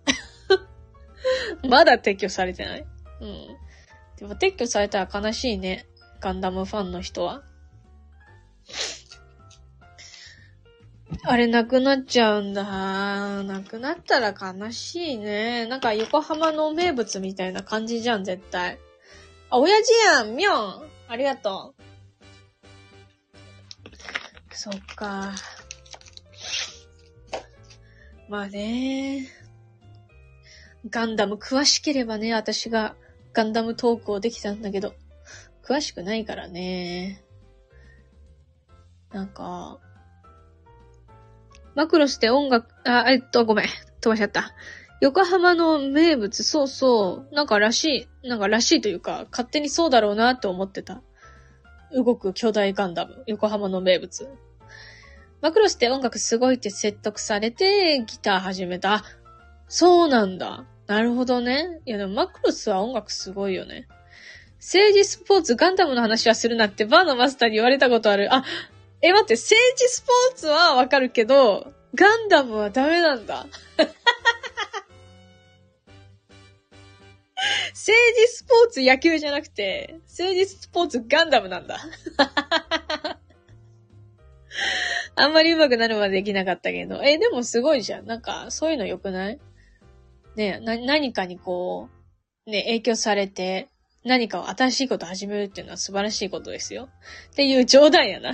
[1.69, 2.85] まだ撤去されてない。
[3.21, 3.47] うん。
[4.17, 5.85] でも撤去されたら悲しいね。
[6.19, 7.43] ガンダムファンの人は。
[11.23, 12.63] あれなくなっちゃうんだ。
[12.63, 15.65] なくなったら悲しいね。
[15.65, 18.79] なんか横浜の名物みたいな感じじゃん、絶対。
[19.49, 21.83] あ、親父やんみょんありがとう。
[24.53, 25.33] そっか。
[28.29, 29.27] まあね。
[30.89, 32.95] ガンダム詳しければね、私が
[33.33, 34.93] ガンダムトークをできたんだけど、
[35.63, 37.23] 詳しくないからね。
[39.11, 39.79] なんか、
[41.77, 43.65] マクロスで音楽、あ、えっと、ごめん。
[44.01, 44.55] 飛ばしちゃった。
[44.99, 51.03] 横浜の名物、そうそう、なんからしい、なんからしいというか、勝手にそうだろうなって思ってた。
[51.93, 54.27] 動く巨大ガンダム、横浜の名物。
[55.39, 59.03] マクロスって音楽すごいって説得されて、ギター始めた。
[59.67, 60.65] そうなんだ。
[60.87, 61.79] なるほどね。
[61.85, 63.87] いやでもマクロスは音楽すごいよね。
[64.57, 68.33] 政治スポーツ、ガンダムの話はするなってバーのマスターに言われたことある。
[68.33, 68.43] あ、
[69.01, 73.45] え、待って、政治スポーツはわかるけど、ガンダムはダメなんだ。
[77.73, 81.79] 政治スポーツ野球じゃなくて、政治スポーツガンダムなんだ。
[85.15, 87.03] あんまり上手くなるまでできなかったけど。
[87.03, 88.07] え、でもすごいじゃん。
[88.07, 89.39] なんか、そういうの良くない？
[90.35, 91.89] ねな、何かにこ
[92.47, 93.67] う、ね、影響されて、
[94.03, 96.89] 何かを新しいこと始めるっていうのは素晴らしいことですよ。
[97.31, 98.33] っていう冗談やな。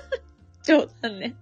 [0.64, 1.36] 冗談ね。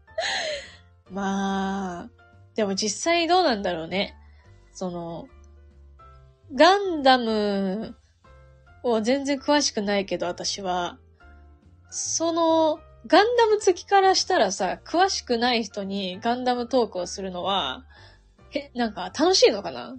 [1.10, 2.10] まあ、
[2.54, 4.14] でも実際どうなんだろうね。
[4.72, 5.28] その、
[6.54, 7.96] ガンダム
[8.82, 10.98] を全然詳しくないけど、私は。
[11.90, 17.84] その、ガンダム好きからしたらさ、詳しくない人にガンダムトークをするのは、
[18.50, 19.96] へ、なんか楽しいのかな？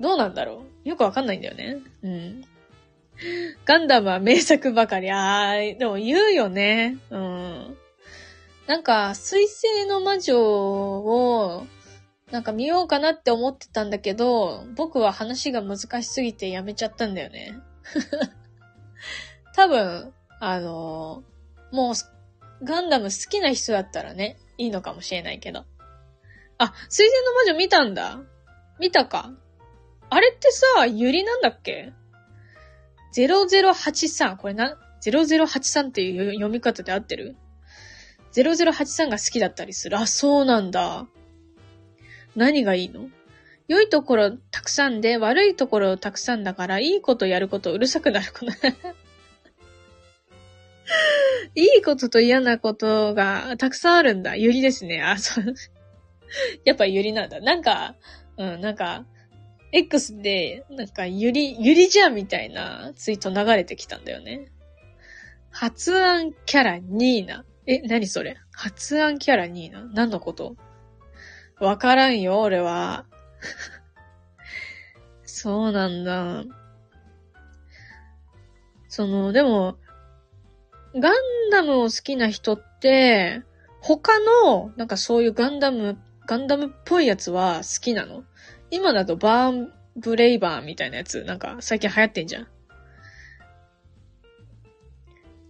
[0.00, 0.88] どうなんだろう？
[0.88, 1.78] よくわかんないんだよね。
[2.02, 2.44] うん。
[3.66, 5.10] ガンダムは名作ばかり。
[5.10, 6.96] あー、でも言うよね。
[7.10, 7.76] うん。
[8.66, 11.66] なんか、水星の魔女を、
[12.30, 17.54] なんか見ようかなって思ってたんだけど、僕は話が難しすぎてやめちゃったんだよね。
[19.56, 21.24] 多分、あの
[21.72, 21.94] もう、
[22.64, 25.64] ガンダム好きな人だったらね、いいのかもしれないけど。
[26.58, 28.20] あ、水星の魔女見たんだ。
[28.78, 29.32] 見たか。
[30.10, 31.92] あれってさ、ゆりなんだっけ
[33.16, 34.36] ?0083。
[34.36, 37.36] これな、0083っていう読み方で合ってる
[38.34, 39.96] ?0083 が好きだったりする？
[39.98, 41.06] あ、そうなんだ。
[42.36, 43.08] 何がいいの？
[43.68, 48.52] 良いところたくさんで悪いところたくさんだから、いいことやることうるさくなるかな。
[51.54, 54.34] いいことと嫌なことがたくさんあるんだ。
[54.34, 55.02] ゆりですね。
[55.02, 55.54] あ、そう。
[56.64, 57.40] やっぱゆりなんだ。
[57.40, 57.94] なんか、
[58.36, 59.04] うん、なんか、
[59.72, 64.50] X で、なんか、ゆり、ゆりじゃんみたいなツイート流れてきたんだよね。
[65.50, 67.44] 発案キャラニーナ。
[67.66, 68.36] え、何それ？
[68.52, 69.84] 発案キャラニーナ？
[69.92, 70.56] 何のこと？
[71.60, 73.06] わからんよ、俺は。
[75.24, 76.44] そうなんだ。
[78.88, 79.78] その、でも、
[80.96, 81.14] ガン
[81.52, 83.42] ダムを好きな人って、
[83.80, 88.24] 他の、なんかそういうガンダム、ガンダムっぽいやつは好きなの？
[88.70, 92.46] 今だとバーンブレイバーみたいなやつ、なんか最近流行ってんじゃん。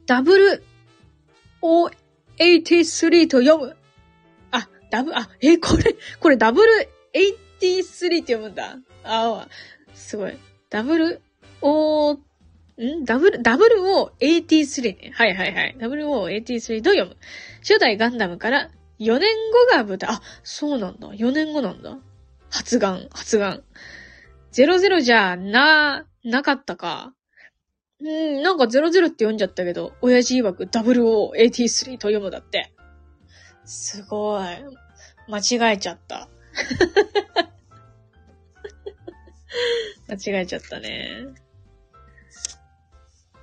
[0.07, 0.65] ダブル
[1.63, 3.77] O83 と読む。
[4.51, 8.77] あ、ダブ、あ、え、これ、これダブル83って読むんだ。
[9.05, 9.47] あ、
[9.95, 10.37] すごい。
[10.71, 11.23] ダブル
[11.61, 12.17] O、ん？
[12.83, 15.13] ん ?W、WO83 ね。
[15.15, 15.77] はいはいはい。
[15.79, 17.17] WO83 と読む。
[17.61, 19.31] 初代ガンダムから4年
[19.71, 20.11] 後が舞台。
[20.11, 21.09] あ、そうなんだ。
[21.09, 21.99] 4年後なんだ。
[22.51, 23.63] 発願、発願。
[24.53, 27.15] 00じゃな、なかったか。
[28.01, 32.73] うん、なんか00って読んじゃったけど、親父曰く WO83 と読むだって。
[33.65, 34.47] すごい。
[35.29, 36.29] 間違えちゃった。
[40.09, 41.27] 間違えちゃったね。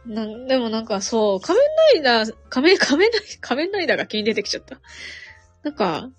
[0.05, 4.79] な、でもなんかそう、仮面ライダー、仮面、仮面ライダー、仮面ライダーが気に出てきちゃった。
[5.63, 6.09] なんか、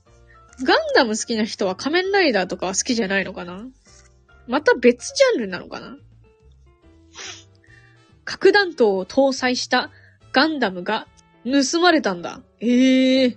[0.65, 3.67] ガンダム好きな人は仮面ライダーとかは好きじゃないのかな？
[4.47, 5.97] また別ジャンルなのかな？
[8.25, 9.91] 核弾頭を搭載した
[10.33, 11.07] ガンダムが
[11.45, 12.41] 盗まれたんだ。
[12.61, 13.37] ええー。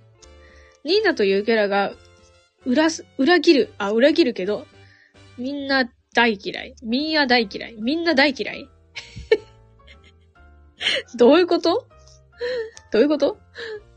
[0.84, 1.94] ニーナというキャラが
[2.66, 4.66] 裏、裏切る、あ、裏切るけど、
[5.38, 6.76] みんな大嫌い。
[6.84, 7.76] みんな大嫌い。
[7.80, 8.68] みんな大嫌い？
[11.16, 11.88] どういうこと？
[12.92, 13.38] どういうこと？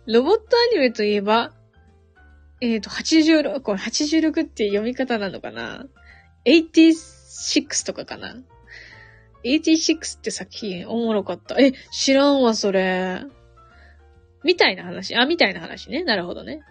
[0.07, 1.53] ロボットアニメといえば、
[2.65, 5.85] えっ、ー、と、86、これ86って読み方なのかな
[6.47, 8.37] ?86 とかかな
[9.45, 11.57] ?86 って作品おもろかった。
[11.61, 13.23] え、知らんわ、それ。
[14.45, 15.15] みたいな話。
[15.15, 16.05] あ、みたいな話ね。
[16.05, 16.63] なるほどね。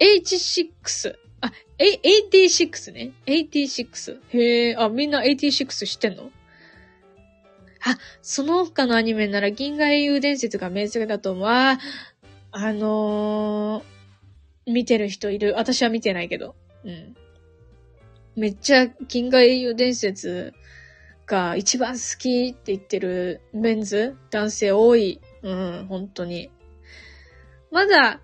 [0.00, 1.14] H6。
[1.40, 3.12] あ、86ね。
[3.24, 4.20] 86。
[4.30, 6.30] へえ、あ、みんな86知ってんの？
[7.84, 11.48] あ、その他のアニメなら銀河英雄伝説が名作だと思う。
[11.48, 11.78] あ、
[12.50, 13.97] あのー、
[14.68, 15.54] 見てる人いる。
[15.56, 16.54] 私は見てないけど。
[16.84, 17.16] うん。
[18.36, 20.54] めっちゃ銀河英雄伝説
[21.26, 25.20] が一番好きって言ってるメンズ男性多い。
[25.42, 26.50] うん、本当に。
[27.70, 28.20] まだ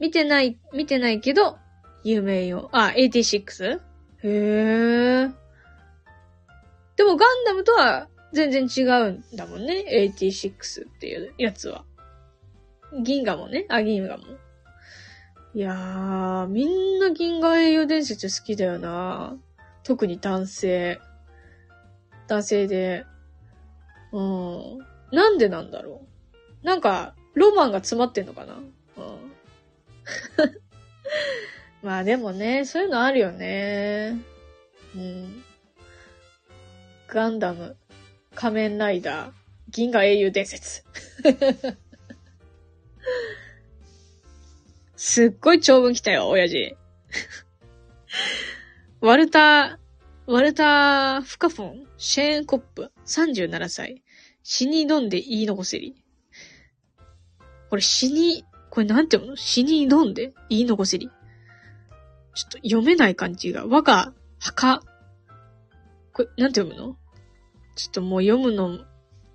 [0.00, 1.58] 見てない、見てないけど、
[2.02, 2.68] 有名よ。
[2.72, 3.80] あ、86?
[4.22, 5.32] へー。
[6.96, 9.84] でもガンダムとは全然違うんだもんね。
[10.14, 11.84] 86っていうやつは。
[13.02, 13.66] 銀河もね。
[13.68, 14.24] あ、銀河も。
[15.54, 19.36] いやー、みんな銀河英雄伝説好きだよな。
[19.84, 20.98] 特に男性。
[22.26, 23.06] 男性で。
[24.10, 24.78] うん。
[25.12, 26.02] なんでなんだろ
[26.62, 26.66] う。
[26.66, 28.64] なんか、ロマンが詰まってんのかなうん。
[31.86, 34.18] まあでもね、そういうのあるよね。
[34.96, 35.44] うん。
[37.06, 37.76] ガンダム。
[38.34, 39.32] 仮面ライダー、
[39.70, 40.82] 銀河英雄伝説。
[45.06, 46.78] すっごい長文来たよ、親父。
[49.02, 54.02] ワルター、ワルター・フカフォン、シェーン・コップ、37歳。
[54.42, 56.02] 死に挑んで言い残せり。
[57.68, 59.36] これ死に、これなんて読むの？
[59.36, 61.10] 死に挑んで言い残せり。
[62.34, 63.66] ちょっと読めない感じが。
[63.66, 64.82] 我が墓。
[66.14, 66.96] これ、なんて読むの？
[67.76, 68.82] ちょっともう読むの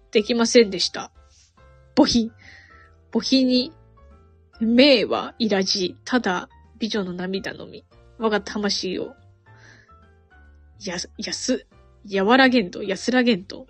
[0.10, 1.12] できませんでした。
[1.96, 2.32] 母ひ。
[3.14, 3.72] 母ひに、
[4.60, 7.86] 名はいらじ、ただ美女の涙のみ。
[8.18, 9.16] 我が魂を、
[10.84, 11.66] や、やす、
[12.14, 13.68] 和らげんと、安らげんと。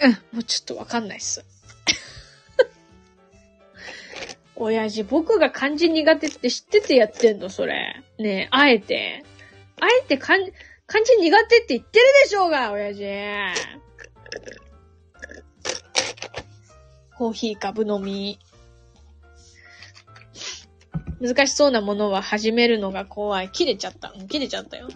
[0.00, 1.44] うん、もうちょっとわかんないっす。
[4.56, 8.02] 親父、僕が漢字苦手って知っててやってんの、それ。
[8.18, 9.24] ねえ、あえて。
[9.78, 10.38] あえて漢、
[10.86, 13.04] 漢字苦手って言ってるでしょうが、親父。
[17.18, 18.38] コーヒー株飲み。
[21.20, 23.50] 難しそうなものは始めるのが怖い。
[23.50, 24.12] 切れちゃった。
[24.28, 24.88] 切れちゃったよ。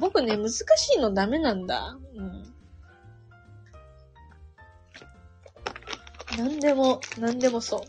[0.00, 0.62] 僕ね、難し
[0.96, 1.96] いのダメなんだ。
[2.16, 2.54] うん。
[6.36, 7.80] なんでも、なんでもそう。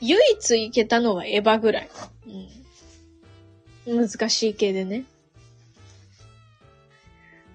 [0.00, 1.90] 唯一いけたのはエヴァぐらい。
[3.86, 4.08] うん。
[4.08, 5.04] 難しい系でね。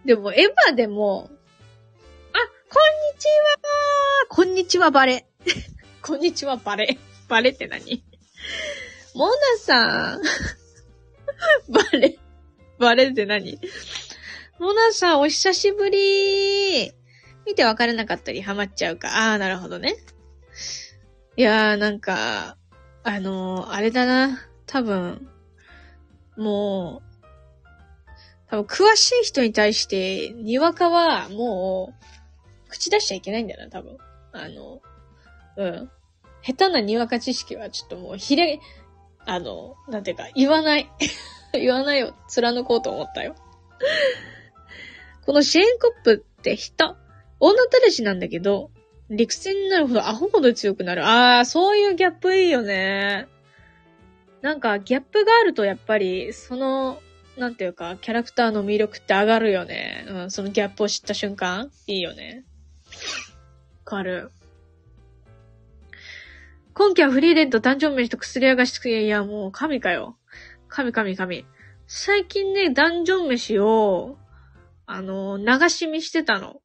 [0.05, 1.29] でも、エヴァでも、
[2.73, 5.27] こんにちはこんにちはバレ。
[6.01, 6.97] こんにちは バレ。
[7.27, 8.01] バレって何？
[9.13, 10.21] モナさん。
[11.69, 12.17] バレ。
[12.79, 13.59] バレって何？
[14.57, 16.93] モナさん、お久しぶり
[17.45, 19.31] 見てわからなかったりハマっちゃうか。
[19.31, 19.97] ああ、なるほどね。
[21.35, 22.55] いやー、なんか、
[23.03, 24.47] あのー、あれだな。
[24.65, 25.27] 多分、
[26.37, 27.11] もう、
[28.49, 32.01] 多分詳しい人に対して、にわかはもう、
[32.71, 33.97] 口出しちゃいけないんだよな、多分。
[34.31, 34.81] あの、
[35.57, 35.91] うん。
[36.41, 38.59] 下手なにわか知識はちょっともうひれ、
[39.25, 40.89] あの、なんていうか、言わない。
[41.53, 42.15] 言わないよ。
[42.27, 43.35] 貫こうと思ったよ。
[45.25, 46.95] このシェーンコップって人、
[47.39, 48.71] 女たらしなんだけど、
[49.09, 51.05] 陸戦になるほどアホほど強くなる。
[51.05, 53.27] ああ、そういうギャップいいよね。
[54.41, 57.01] なんかギャップがあるとやっぱり、その
[57.37, 60.05] なんていうか、キャラクターの魅力って上がるよね。
[60.07, 62.43] うん、そのギャップを知った瞬間いいよね。
[63.91, 64.31] かる。
[66.73, 70.17] 今季はフリーレンと誕生飯と薬屋がしつけ、いや、もう神かよ。
[70.69, 71.45] 神神神。
[71.85, 74.17] 最近ね、ダンジョン飯を、
[74.85, 76.61] あの、流し見してたの。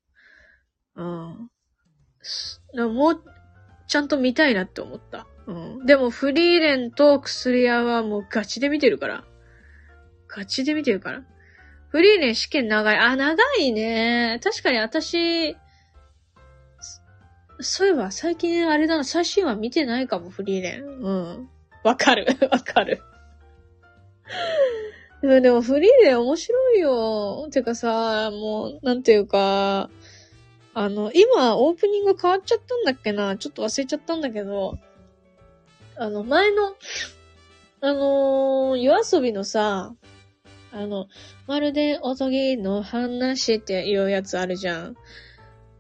[0.95, 1.51] うん。
[2.95, 3.23] もう、
[3.89, 5.27] ちゃんと見たいなって思った。
[5.49, 5.53] う
[5.83, 5.87] ん。
[5.87, 9.25] でも、フリーレンと薬屋はもうガチで見てるから。
[10.29, 11.23] ガチで見てるから。
[11.89, 12.97] フリーレン試験長い。
[12.97, 14.41] あ、長いね。
[14.45, 15.57] 確かに私、
[17.61, 20.85] そういえば最近あれだな、最新話見てないかも、フリーレン。
[20.85, 21.49] うん。
[21.83, 22.27] わかる。
[22.51, 23.03] わかる。
[25.23, 27.49] でもフリーレン面白いよ。
[27.51, 29.91] てかさ、もう、なんていうか、
[30.75, 34.79] あの、今、オープニング変わっちゃったんだっけなちょっと忘れちゃったんだけど、
[35.97, 36.77] あの、前の、
[37.81, 39.95] あのー、夜遊びのさ、
[40.73, 41.09] あの、
[41.47, 44.97] まるでおとぎの話っていうやつあるじゃん。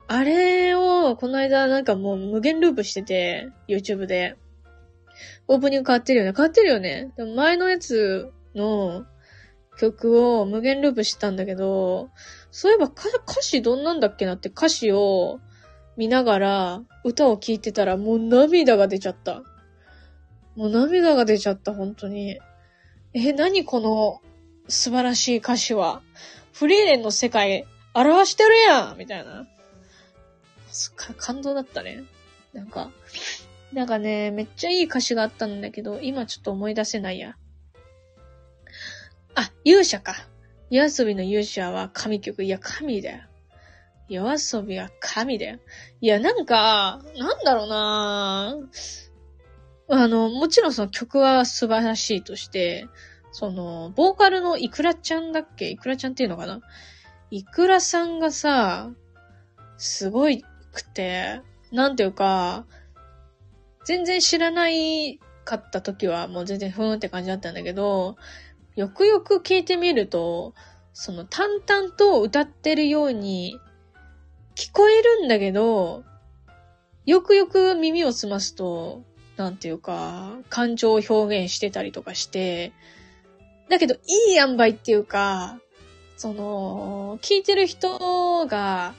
[0.09, 4.36] あれを、この間なんかもう無限ループしてて、YouTube で。
[5.48, 6.32] オープニング変わってるよね。
[6.36, 7.12] 変わってるよね。
[7.16, 9.07] でも前のやつの
[9.78, 12.11] 曲を無限ループしてたんだけど、
[12.50, 15.40] そういえば歌詞どんなんだっけなって歌詞を
[15.96, 19.42] 見ながら歌を聴いてたらもう涙が出ちゃった。
[20.54, 22.38] もう涙が出ちゃった、本当に。
[23.12, 24.20] え、何この
[24.68, 26.02] 素晴らしい歌詞は。
[26.52, 29.46] フリーレンの世界表してるやんみたいな。
[31.16, 32.05] 感動だったね。
[32.53, 32.91] なんか、
[33.72, 37.37] なんかね、めっちゃいい歌詞があったんだけど、今ちょっと思い出せないや。
[39.35, 40.14] あ、勇者か。
[40.70, 42.45] 夜遊びの勇者は神曲。
[42.45, 43.22] いや、神だよ。
[44.09, 45.59] 夜遊びは神だよ。
[46.01, 48.57] いや、なんか、なんだろうな
[49.89, 52.89] あの、もちろんその曲は素晴らしいとして、
[53.33, 55.68] その、ボーカルのイクラちゃんだっけ？
[55.68, 56.61] イクラちゃんっていうのかな？
[57.31, 58.91] イクラさんがさ、
[59.77, 60.43] すごい
[60.77, 61.41] くて、
[61.72, 62.66] なんていうか、
[63.85, 68.16] 全然知らないかった時はもう全然ふーんって感じだったんだけど、
[68.74, 70.55] よくよく聞いてみると、
[70.93, 73.59] その淡々と歌ってるように
[74.55, 76.05] 聞こえるんだけど、
[77.07, 79.05] よくよく耳を澄ますと、
[79.37, 82.72] なんていうか、感情を表現してたりとかして、
[83.68, 83.99] だけどい
[84.33, 85.59] い塩梅っていうか、
[86.16, 88.95] その、聞いてる人が、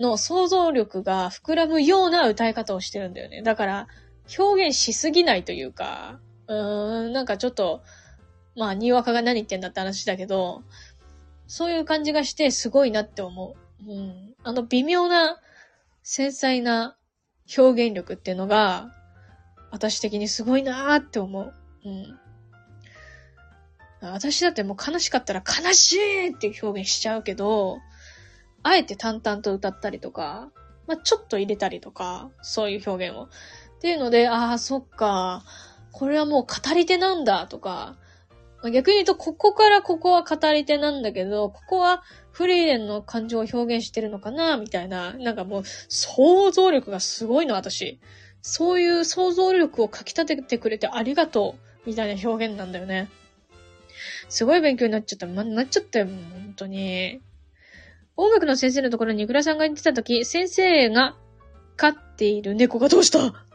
[0.00, 3.42] の想像力が膨らむような歌い方をしてるんだよね。
[3.42, 3.88] だから、
[4.38, 7.82] 表現しすぎないというか、うーん、なんかちょっと、
[8.56, 10.62] まあ、にわかが何言ってんだって話だけど、
[11.46, 13.54] そういう感じがしてすごいなって思
[13.86, 13.90] う。
[13.90, 14.34] うん。
[14.44, 15.40] あの微妙な、
[16.02, 16.96] 繊細な
[17.56, 18.92] 表現力っていうのが、
[19.70, 21.54] 私的にすごいなーって思う。
[21.84, 22.18] うん。
[24.00, 27.78] 私だってもう悲しかったら悲しいって表現しちゃうけど、
[28.62, 30.50] あえて淡々と歌ったりとか、
[30.86, 33.24] まあ、ちょっと入れたりとか、そういう表現を。
[33.24, 33.28] っ
[33.80, 35.44] ていうので、ああ、そっか、
[35.92, 37.96] これはもう語り手なんだとか、
[38.62, 42.02] まあ、逆に言うと、ここからここは語り手なんだけど、ここは
[42.32, 48.00] フリーレンの感情を表現してるのかなみたいな、なんかもう想像力がすごいの、私。
[48.42, 53.08] そういう想像力をかき立ててくれてありがとうみたいな表現なんだよね。
[54.28, 55.26] すごい勉強になっちゃった。
[55.26, 57.20] ま、なっちゃったよ、本当に。
[58.20, 61.14] 音楽の先生のところにいくらさんが行ってた時、先生が
[61.76, 63.46] 飼っている猫がどうした？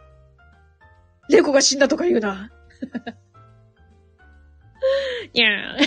[1.30, 2.50] 猫が死んだとか言うな。
[5.34, 5.80] にゃー。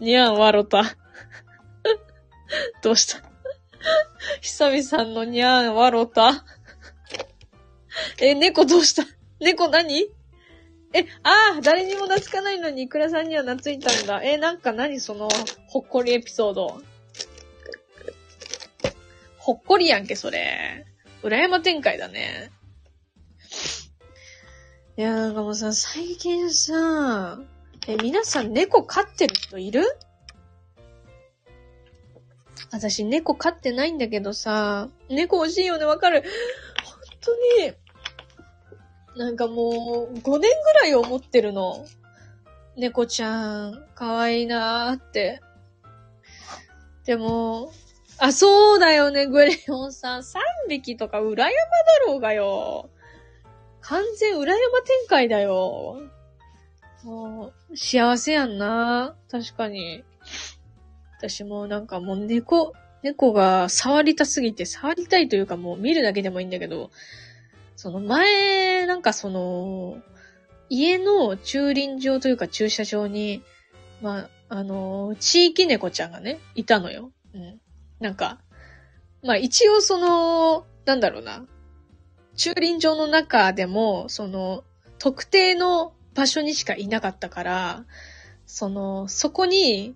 [0.00, 0.96] にゃーわろた。
[2.82, 3.20] どうした？
[4.40, 6.42] 久々のにゃーわろた。
[8.18, 9.02] え、猫どうした？
[9.40, 10.08] 猫何？
[10.94, 14.22] え、ああ、誰にも懐かないのに、いくらさんには懐いたんだ。
[14.22, 15.28] え、なんか何その、
[15.66, 16.80] ほっこりエピソード。
[19.38, 20.86] ほっこりやんけ、それ。
[21.22, 22.52] 裏山展開だね。
[24.96, 27.40] いや、なんかもうさ、最近さ、
[27.88, 29.84] え、皆さん猫飼ってる人いる？
[32.70, 36.22] 私猫飼ってないんだけどさ、猫欲しいよね、わかる。
[36.84, 37.36] 本当
[37.66, 37.72] に、
[39.16, 41.86] なんかもう、5年ぐらい思ってるの。
[42.76, 45.40] 猫ちゃん、かわいいなーって。
[47.04, 47.72] でも、
[48.18, 50.20] あ、そうだよね、グレヨンさん。
[50.20, 50.38] 3
[50.68, 51.58] 匹とか裏山だ
[52.06, 52.90] ろうがよ。
[53.80, 56.00] 完全裏山展開だよ。
[57.04, 59.14] もう、幸せやんな。
[59.30, 60.04] 確かに。
[61.18, 66.90] 私もなんかもう猫、猫が触りたすぎて、触りたいというかもう見るだけでもいいんだけど、
[67.84, 69.98] その前、なんかその、
[70.70, 73.42] 家の駐輪場というか駐車場に、
[74.00, 77.12] まあ、あの、地域猫ちゃんがね、いたのよ。
[77.34, 77.60] うん。
[78.00, 78.40] なんか、
[79.22, 81.44] まあ一応その、なんだろうな。
[82.36, 84.64] 駐輪場の中でも、その、
[84.98, 87.84] 特定の場所にしかいなかったから、
[88.46, 89.94] その、そこに、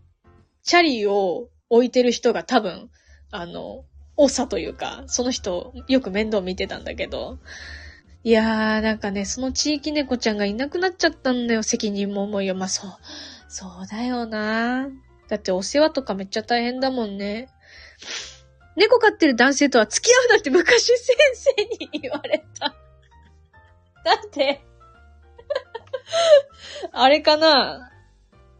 [0.62, 2.91] チャリを置いてる人が多分、
[3.30, 3.86] あの、
[4.18, 7.39] 多さというか、その人、よく面倒見てたんだけど、
[8.25, 12.55] いやー、なんかね、その地域猫ちゃんがいなくなっちゃったんだよ、責任も重いよ。
[12.55, 12.91] まあ、そう、
[13.49, 14.89] そうだよな
[15.29, 17.49] だってお世話とかめっちゃ大変だもんね。
[18.77, 22.75] 猫飼ってる男性とは付き合うなって昔先生に言われた。
[24.05, 24.62] だって
[26.93, 27.91] あれかな？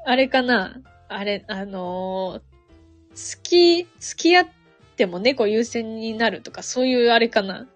[0.05, 0.81] あれかな？
[1.09, 3.43] あれ、あのー、付
[3.85, 4.49] き、付き合っ
[4.97, 7.69] ても猫優先になるとか、そういうあれかな？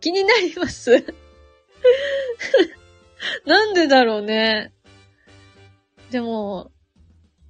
[0.00, 1.04] 気になります
[3.46, 4.72] なんでだろうね。
[6.10, 6.70] でも、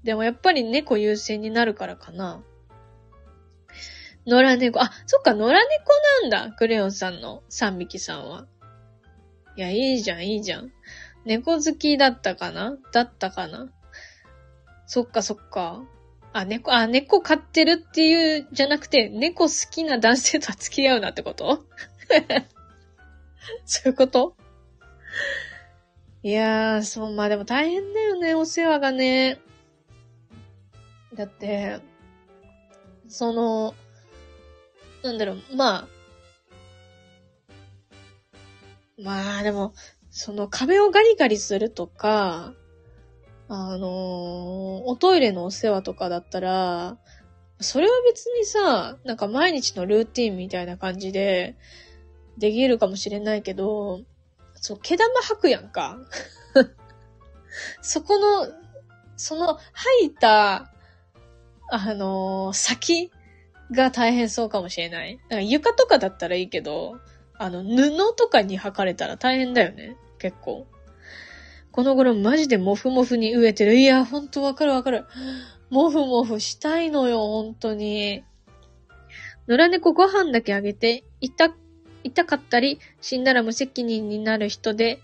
[0.03, 2.43] でもやっぱり猫優先になるからかな。
[4.27, 5.63] 野良猫、あ、そっか、野良猫
[6.23, 6.53] なんだ。
[6.57, 8.47] クレヨンさんの3匹さんは。
[9.57, 10.71] いや、いいじゃん、いいじゃん。
[11.25, 12.77] 猫好きだったかな？
[12.93, 13.69] だったかな？
[14.87, 15.83] そっかそっか。
[16.33, 21.65] あ、猫、あ、猫飼ってるっていう、じゃなくて、猫好きな男性とは付き合うなってこと？
[23.65, 24.37] そういうこと？
[26.23, 29.39] いやー、そう、まあでも大変だよね、お世話がね。
[31.15, 31.81] だって、
[33.09, 33.75] その、
[35.03, 35.89] なんだろう、まあ、
[39.01, 39.75] まあでも、
[40.11, 42.53] その壁をガリガリするとか、
[43.49, 46.99] あのー、おトイレのお世話とかだったら、
[47.61, 51.57] それは別にさ、なんか毎日のルーティンみたいな感じで、
[52.39, 54.03] できるかもしれないけど、
[54.55, 55.99] そう、毛玉吐くやんか。
[57.83, 58.53] そこの、
[59.17, 60.73] その吐いた、
[61.71, 63.11] あのー、先
[63.71, 65.19] が大変そうかもしれない。
[65.29, 66.99] なんか床とかだったらいいけど、
[67.35, 69.97] あの、布とかに履かれたら大変だよね。
[70.19, 70.67] 結構。
[71.71, 73.77] この頃マジでモフモフに飢えてる。
[73.77, 75.05] いや、ほんとわかるわかる。
[75.71, 78.25] モフモフしたいのよ、ほんとに。
[79.47, 81.55] 野良猫ご飯だけあげて、痛、
[82.09, 85.01] 痛かったり、死んだら無責任になる人で、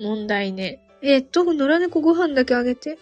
[0.00, 0.80] 問題ね。
[1.02, 2.98] えっと、野良猫ご飯だけあげて、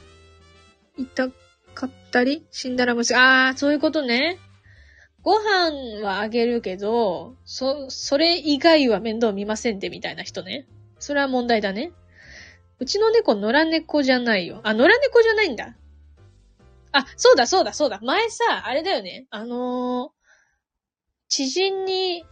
[0.96, 1.30] 痛
[1.74, 4.38] かったり、死んだら無責任、あー、そういうことね。
[5.22, 10.66] ご飯はあげるけど、そ、それ以外は面倒見ませんってみたいな人ね。
[10.98, 11.92] それは問題だね。
[12.78, 14.60] うちの猫、野良猫じゃないよ。
[14.62, 15.74] あ、野良猫じゃないんだ。
[16.92, 17.98] あ、そうだ、そうだ、そうだ。
[18.02, 19.26] 前さ、あれだよね。
[19.30, 20.10] あのー、
[21.28, 22.24] 知人に、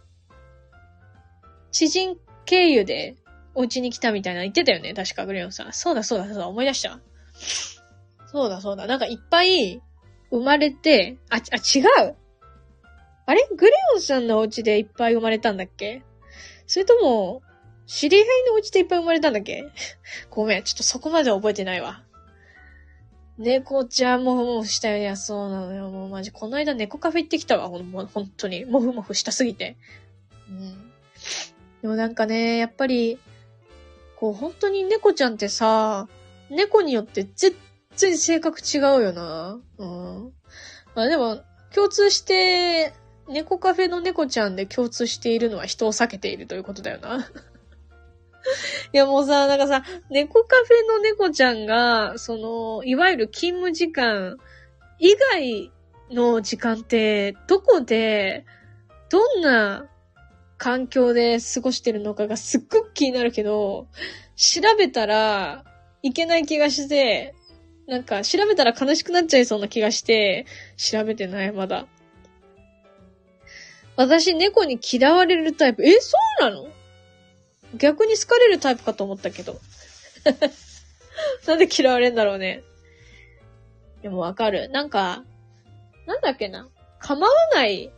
[1.75, 3.17] 知人経由で
[3.55, 4.95] お家に来たみたいな言ってたよね？
[4.95, 5.73] 確か、グレヨンさん。
[5.73, 7.01] そうだ、そうだ、そうだ、思い出した。
[8.31, 8.87] そうだ、そうだ。
[8.87, 9.83] なんかいっぱい
[10.31, 12.17] 生まれて、あ、あ、違う。
[13.27, 13.49] あれ？
[13.57, 16.03] グレオンさんのお家でいっぱい生まれたんだっけ？
[16.69, 17.43] それとも、
[17.87, 19.65] 知り合いのお家でいっぱい生まれたんだっけ？
[20.31, 22.05] ごめん、ちょっとそこまで覚えてないわ。
[23.37, 24.99] 猫ちゃんもふもふしたよ。
[24.99, 25.91] いや、そうなのよ。
[25.91, 27.69] もうマジ、この間猫カフェ行ってきたわ。
[27.69, 28.65] ほん、本当に。
[28.65, 29.77] もふもふしたすぎて。
[30.49, 30.84] うん。
[31.85, 33.19] でもなんかね、やっぱり、
[34.17, 36.09] こう、本当に猫ちゃんってさ、
[36.49, 37.53] 猫によって全
[37.95, 39.61] 然性格違うよな。
[39.77, 40.33] うん。
[40.95, 41.43] まあでも、
[41.75, 42.95] 共通して、
[43.29, 47.29] 猫カフェの猫ちゃんで共通しているのは人を避けているということだよな。
[48.95, 54.39] いやもうさ、なんかさ、猫カフェの猫ちゃんが、その、いわゆる勤務時間
[54.99, 55.71] 以外
[56.11, 58.47] の時間って、どこで、
[59.11, 59.91] どんな
[60.59, 63.87] 環境で過ごしてるのかがすっごく気になるけど、
[64.37, 65.65] 調べたら
[66.03, 67.35] いけない気がして、
[67.87, 70.47] なんか調べたら悲しくなっちゃいそうな気がして、
[70.77, 71.87] 調べてない、まだ。
[73.97, 75.85] 私猫に嫌われるタイプ。
[75.85, 76.69] え、そうなの？
[77.77, 79.61] 逆に好かれるタイプかと思ったけど。
[81.47, 82.63] なんで嫌われんだろうね。
[84.03, 84.69] でもわかる。
[84.71, 85.25] なんか、
[86.07, 86.69] なんだっけな。
[86.99, 87.93] 構わない、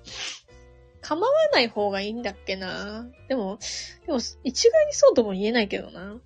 [1.08, 3.06] 構わない方がいいんだっけな。
[3.28, 3.58] でも、
[4.06, 6.16] でも、一概にそうとも言えないけどな。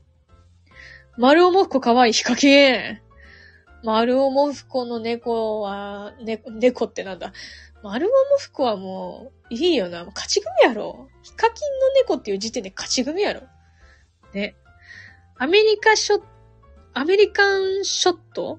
[1.18, 2.12] 丸尾もふこかわいい。
[2.14, 2.99] ヒカキン。
[3.85, 7.35] 丸尾もふこの猫は、ね、猫ってなんだ。
[7.83, 10.05] 丸尾もふこはもう、いいよな。
[10.05, 11.09] もう勝ち組やろ。
[11.22, 13.43] ヒカキンの猫っていう時点で勝ち組やろ。
[14.33, 14.57] ね。
[15.37, 16.26] アメリカショット、
[16.95, 18.59] アメリカンショット？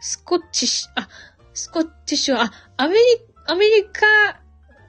[0.00, 1.08] スコッチシ、あ、
[1.54, 3.00] スコッチショあ、アメリ、
[3.46, 4.06] アメリカ、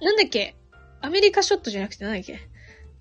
[0.02, 0.56] なんだっけ？
[1.04, 2.40] アメリカショットじゃなくてなんだっけ？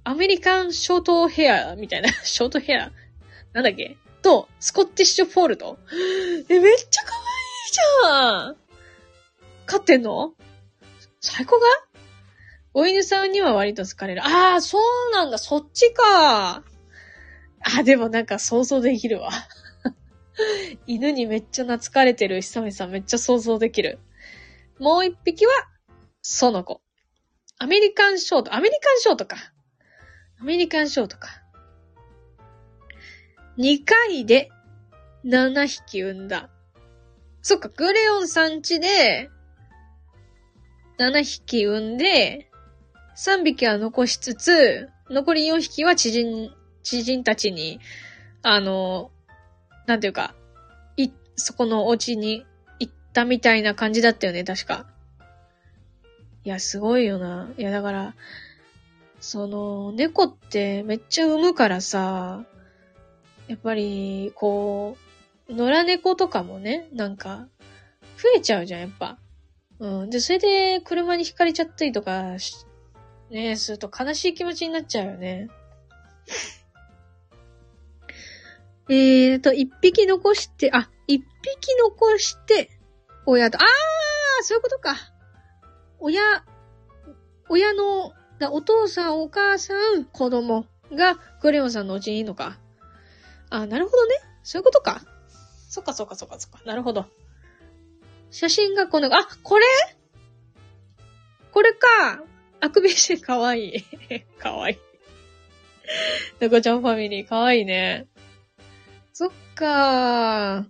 [0.02, 2.90] アメリカンショートヘアみたいな、 ショートヘア？
[3.52, 3.96] なんだっけ？
[4.22, 5.78] と、スコッティッシュフォールド
[6.50, 8.56] え、めっちゃ可愛いじゃん
[9.66, 10.34] 飼ってんの？
[11.20, 11.66] 最高が？
[12.74, 14.24] お犬さんには割と好かれる。
[14.24, 16.56] ああ、そうなんだ、そっちか。
[16.56, 19.30] あ、でもなんか想像できるわ。
[20.88, 24.00] 犬にめっちゃ懐かれてる久美さんめっちゃ想像できる。
[24.80, 25.52] もう一匹は、
[26.22, 26.80] その子。
[27.62, 29.36] アメリカンショート、アメリカンショートか。
[30.40, 31.28] アメリカンショートか。
[33.56, 34.50] 2回で
[35.24, 36.50] 7匹産んだ。
[37.40, 39.30] そっか、グレオンさんちで
[40.98, 42.50] 7匹産んで、
[43.16, 46.50] 3匹は残しつつ、残り4匹は知人、
[46.82, 47.78] 知人たちに、
[48.42, 49.12] あの、
[49.86, 50.34] なんていうか、
[50.96, 52.44] い、そこのお家に
[52.80, 54.88] 行ったみたいな感じだったよね、確か。
[56.44, 57.50] いや、すごいよな。
[57.56, 58.14] いや、だから、
[59.20, 62.44] その、猫ってめっちゃ産むからさ、
[63.46, 64.96] やっぱり、こ
[65.48, 67.46] う、野良猫とかもね、なんか、
[68.16, 69.18] 増えちゃうじゃん、やっぱ。
[69.78, 70.10] うん。
[70.10, 72.36] で、それで車にひかれちゃったりとか
[73.30, 75.48] ね、すると悲しい気持ちになっちゃうよね。
[78.88, 82.68] えーと、一匹残して、あ、一匹残して、
[83.26, 83.64] 親と、あー
[84.42, 85.11] そういうことか。
[86.04, 86.20] 親、
[87.48, 88.12] 親の、
[88.50, 92.58] お父さん、お母さん、子供がグレオンさんのうちにいいのか。
[93.50, 94.16] あ、なるほどね。
[94.42, 95.02] そういうことか。
[95.70, 96.60] そっかそっかそっかそっか。
[96.66, 97.06] なるほど。
[98.30, 99.64] 写真がこの、あ、これ？
[101.52, 102.24] これか。
[102.60, 104.22] あくびしてかわいい。
[104.38, 104.78] かわいい。
[106.40, 108.08] 猫ちゃんファミリーかわいいね。
[109.12, 110.66] そっか。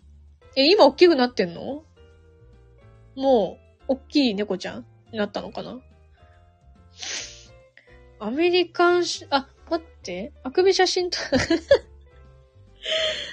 [0.57, 1.85] え、今大きくなってんの？
[3.15, 3.59] も
[3.89, 4.87] う、大きい猫ちゃん？
[5.13, 5.79] になったのかな？
[8.19, 10.33] アメリカンし、あ、待って。
[10.43, 11.19] あくび写真と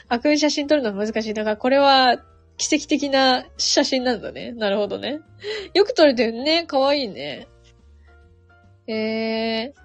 [0.07, 1.33] あくび写真撮るのは難しい。
[1.33, 2.17] だからこれは
[2.57, 4.51] 奇跡的な写真なんだね。
[4.51, 5.21] なるほどね。
[5.73, 6.65] よく撮れてるね。
[6.65, 7.47] かわいいね。
[8.87, 9.79] えー、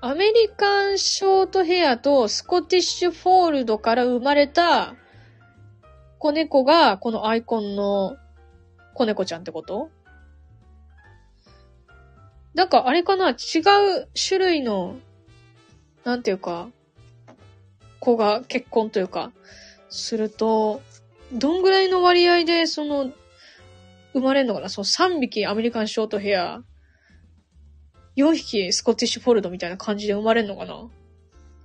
[0.00, 4.94] アメリカンショートヘアとスコティッシュフォールドから生まれた
[6.18, 8.16] 子猫がこのアイコンの
[8.96, 9.90] 子猫ちゃんってこと？
[12.54, 13.30] なんかあれかな？
[13.30, 13.36] 違う
[14.14, 14.96] 種類の、
[16.04, 16.68] なんていうか、
[18.00, 19.32] 子が結婚というか、
[19.90, 20.80] すると、
[21.32, 23.12] どんぐらいの割合でその、
[24.14, 24.70] 生まれるのかな？
[24.70, 26.62] その3匹アメリカンショートヘア
[28.16, 30.88] 4匹スコティッシュフォルドみたいな感じで生まれんのかな？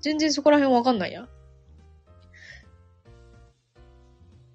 [0.02, 1.30] 全然そこら辺わかんないや。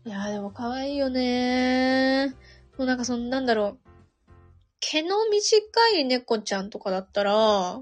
[0.04, 2.45] いやーでも可愛いよねー。
[2.78, 3.86] もうなんかそのなんだろう。
[4.80, 7.80] 毛の短い猫ちゃんとかだったら、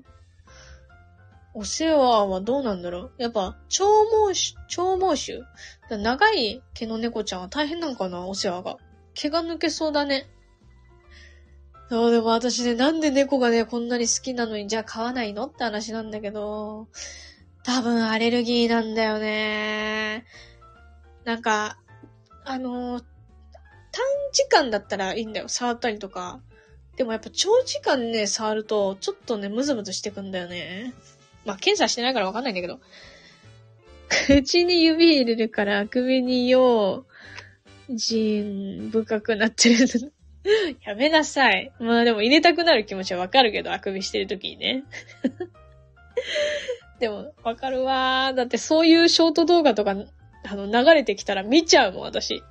[1.53, 3.85] お世話はどうなんだろうやっぱ、長
[4.29, 5.43] 毛種、長毛種？
[6.03, 8.77] 長い毛の猫ちゃんは大変なのかなお世話が。
[9.15, 10.29] 毛が抜けそうだね。
[11.91, 16.89] そう、でも私ね、なんで猫がね、こんなに好きなのに、じゃあ飼わないのって話なんだけど、
[17.63, 20.25] 多分アレルギーなんだよね。
[21.25, 21.79] なんか、
[22.45, 23.01] あの
[23.95, 25.49] 短時間だったらいいんだよ。
[25.49, 26.41] 触ったりとか。
[26.97, 30.93] でもやっぱ長時間ね、触ると、ちょっとね、ムズムズしてくんだよね。
[31.45, 32.81] まあ、検査してないからわかんないんだけど。
[34.09, 37.05] 口に指入れるから首によ
[37.89, 39.87] う、ジーン深くなってる。
[40.85, 41.73] やめなさい。
[41.79, 44.85] まあでも入れたくなる気持ちはわかるけど、あくびしてる時にね。
[47.01, 48.35] でも、わかるわー。
[48.37, 49.97] だってそういうショート動画とか、
[50.45, 52.43] あの、流れてきたら見ちゃうもん、私。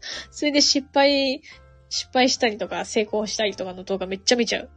[0.30, 1.42] それで失敗、
[1.88, 4.70] 失敗したりとか、成功したりとかの動画めっちゃ見ちゃう。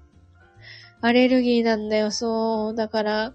[1.01, 2.75] アレルギーなんだよ、そう。
[2.75, 3.33] だから、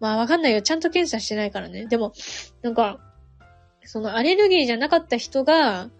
[0.00, 0.62] まあわかんないよ。
[0.62, 1.86] ちゃんと検査してないからね。
[1.86, 2.12] でも、
[2.62, 2.98] なんか、
[3.84, 5.90] そのアレルギーじゃなかった人が、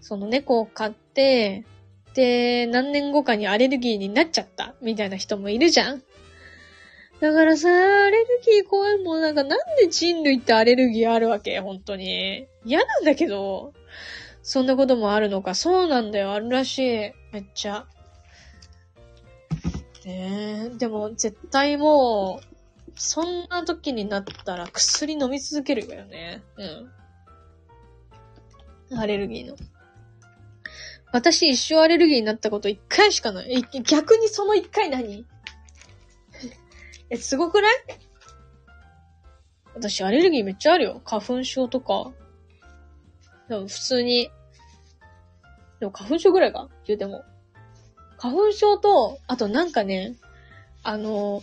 [0.00, 1.64] その猫を飼って、
[2.14, 6.02] で、何年後かにアレルギーになっちゃったみたいな人もいるじゃん
[7.20, 9.20] だからさ、アレルギー怖いもん。
[9.22, 11.60] なんかなんで人類ってアレルギーあるわけ？
[11.60, 12.46] 本当に。
[12.64, 13.72] 嫌なんだけど。
[14.42, 15.54] そんなこともあるのか。
[15.54, 16.32] そうなんだよ。
[16.32, 17.12] あるらしい。
[17.32, 17.86] めっちゃ。
[20.04, 20.78] ねえ。
[20.78, 22.46] でも絶対もう、
[22.94, 26.42] そんな時になったら薬飲み続けるよね。
[28.90, 28.98] うん。
[28.98, 29.56] アレルギーの。
[31.12, 33.52] 私一生アレルギーになったこと一回しかない。
[33.52, 35.24] え、逆にその一回何？
[37.10, 37.74] え、すごくない？
[39.74, 41.02] 私アレルギーめっちゃあるよ。
[41.04, 42.12] 花粉症とか。
[43.48, 44.30] でも普通に、
[45.80, 46.68] でも花粉症ぐらいか？
[46.86, 47.24] 言うても。
[48.18, 50.16] 花粉症と、あとなんかね、
[50.82, 51.42] あの、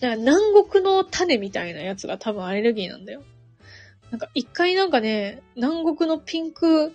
[0.00, 3.22] なんか南国の種みたいなやつが多分アレルギーなんだよ。
[4.10, 6.94] なんか一回なんかね、南国のピンク、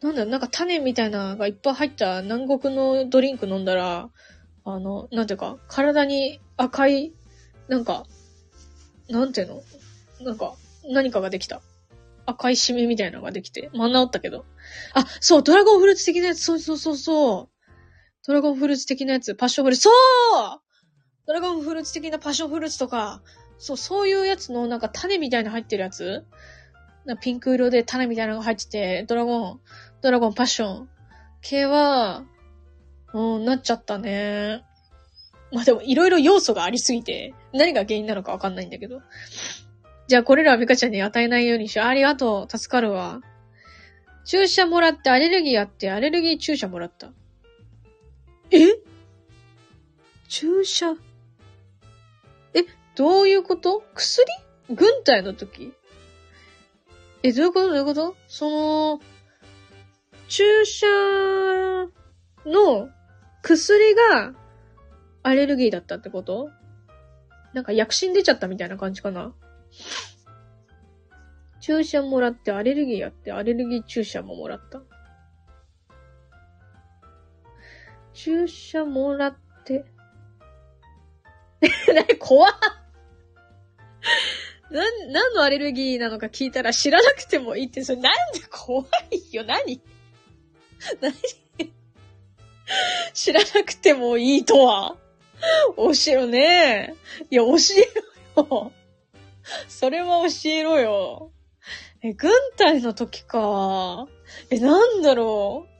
[0.00, 4.08] なんだ、なんか種みたいなのがいっぱい入った南国のドリンク飲んだら、
[4.64, 7.12] あの、なんていうか、体に赤い、
[7.68, 8.04] なんか、
[9.08, 9.62] なんていうの？
[10.20, 10.54] なんか、
[10.84, 11.60] 何かができた。
[12.26, 14.44] 赤いシミみたいなのができて、まあ治ったけど。
[14.94, 17.52] あ、そう、ドラゴンフルーツ的なやつ、そうそうそうそう。
[18.26, 20.60] ドラゴンフルーツ的なやつ、パッションフルーツ、そう
[21.26, 23.22] ドラゴンフルーツ的なパッションフルーツとか、
[23.58, 26.24] そう、そういうやつのなんか種みたいな入ってるやつ
[27.04, 29.60] なピンク色で種みたいなのが入ってて、ドラゴン、
[30.02, 30.88] ドラゴンパッション
[31.40, 32.24] 系は、
[33.12, 34.64] うん、なっちゃったね。
[35.52, 39.00] まあでもいろいろ要素がありすぎて、何が原因なのかわかんないんだけど。
[40.08, 41.86] じゃあこれらはミカちゃんに与えないようにしよう。
[41.86, 42.58] ありがとう。
[42.58, 43.20] 助かるわ。
[44.24, 47.12] 注射もらってアレルギーあってアレルギー注射もらった。
[48.50, 48.58] え？
[50.28, 50.96] 注射？
[52.54, 53.82] え、どういうこと？
[53.94, 54.26] 薬？
[54.70, 55.72] 軍隊の時？
[57.22, 57.68] え、どういうこと？
[57.68, 58.16] どういうこと？
[58.28, 59.00] その、
[60.28, 60.86] 注射
[62.46, 62.88] の
[63.42, 64.34] 薬が
[65.22, 66.50] アレルギーだったってこと？
[67.54, 69.32] なんか薬疹出ちゃったみたいな感じかな？
[71.60, 74.82] 注射もらってアレルギーやってアレルギー注射ももらった。
[78.12, 79.84] 注射もらって。
[81.94, 82.52] なに、怖っ
[84.72, 84.80] な、
[85.12, 89.80] 何のアレルギーなのか聞いたら知らなくてもいいって、それなんで怖いよ、何？
[91.00, 91.14] 何？
[93.12, 94.96] 知らなくてもいいとは？
[95.76, 96.94] 教えろね。
[97.30, 98.72] いや、教えろよ。
[99.68, 101.32] それは教えろよ。
[102.02, 104.06] え、軍隊の時か。
[104.50, 105.72] え、なんだろう。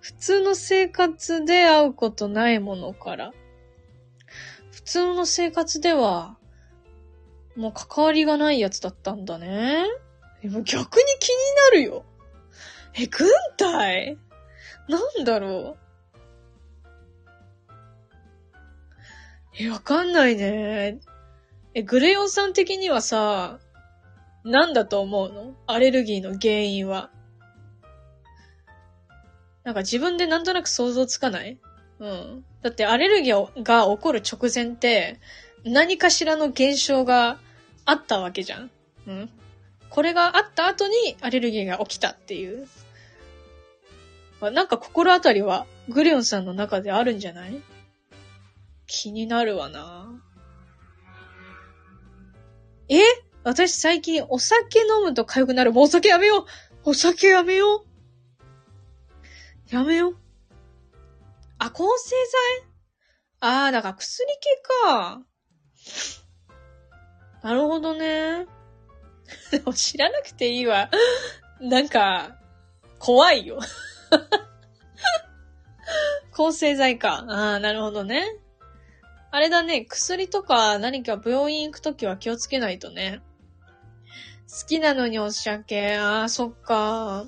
[0.00, 3.32] 普通の生活で会うことないものから。
[4.70, 6.38] 普通の生活では、
[7.56, 9.84] もう関わりがないやつだったんだね。
[10.42, 11.36] え、もう逆に気に
[11.70, 12.04] なるよ。
[12.94, 14.18] え、軍隊？
[14.88, 15.86] なんだろう。
[19.58, 21.00] え、わかんないね。
[21.76, 23.58] え、グレヨンさん的にはさ、
[24.44, 25.54] なんだと思うの？
[25.66, 27.10] アレルギーの原因は。
[29.62, 31.58] なんか自分でなんとなく想像つかない？
[31.98, 32.44] うん。
[32.62, 35.20] だってアレルギーが起こる直前って、
[35.64, 37.36] 何かしらの現象が
[37.84, 38.70] あったわけじゃん。
[39.06, 39.30] うん。
[39.90, 42.66] これがあった後にアレルギーが起きたっていう。
[44.40, 47.60] なんか心当たりはグレヨンさんの中であるんじゃない？
[48.86, 50.22] 気になるわな。
[52.88, 53.00] え？
[53.44, 55.72] 私最近お酒飲むと痒くなる。
[55.72, 56.44] もうお酒やめよう
[56.90, 57.86] お酒やめよう
[59.68, 60.16] やめよう。
[61.58, 62.14] あ、抗生
[62.60, 62.68] 剤？
[63.40, 64.62] ああ、だから薬系
[64.92, 65.22] か。
[67.42, 68.46] なるほどね。
[69.50, 70.90] で も知らなくていいわ。
[71.60, 72.36] なんか、
[72.98, 73.60] 怖いよ。
[76.34, 77.24] 抗生剤か。
[77.28, 78.24] ああ、なるほどね。
[79.36, 83.20] あれだね、薬とか何か病院行くときは気をつけないとね。
[84.48, 85.98] 好きなのにお酒。
[85.98, 87.26] ああ、そっか。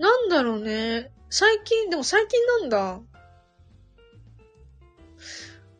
[0.00, 1.12] なんだろうね。
[1.30, 3.00] 最近、でも最近なんだ。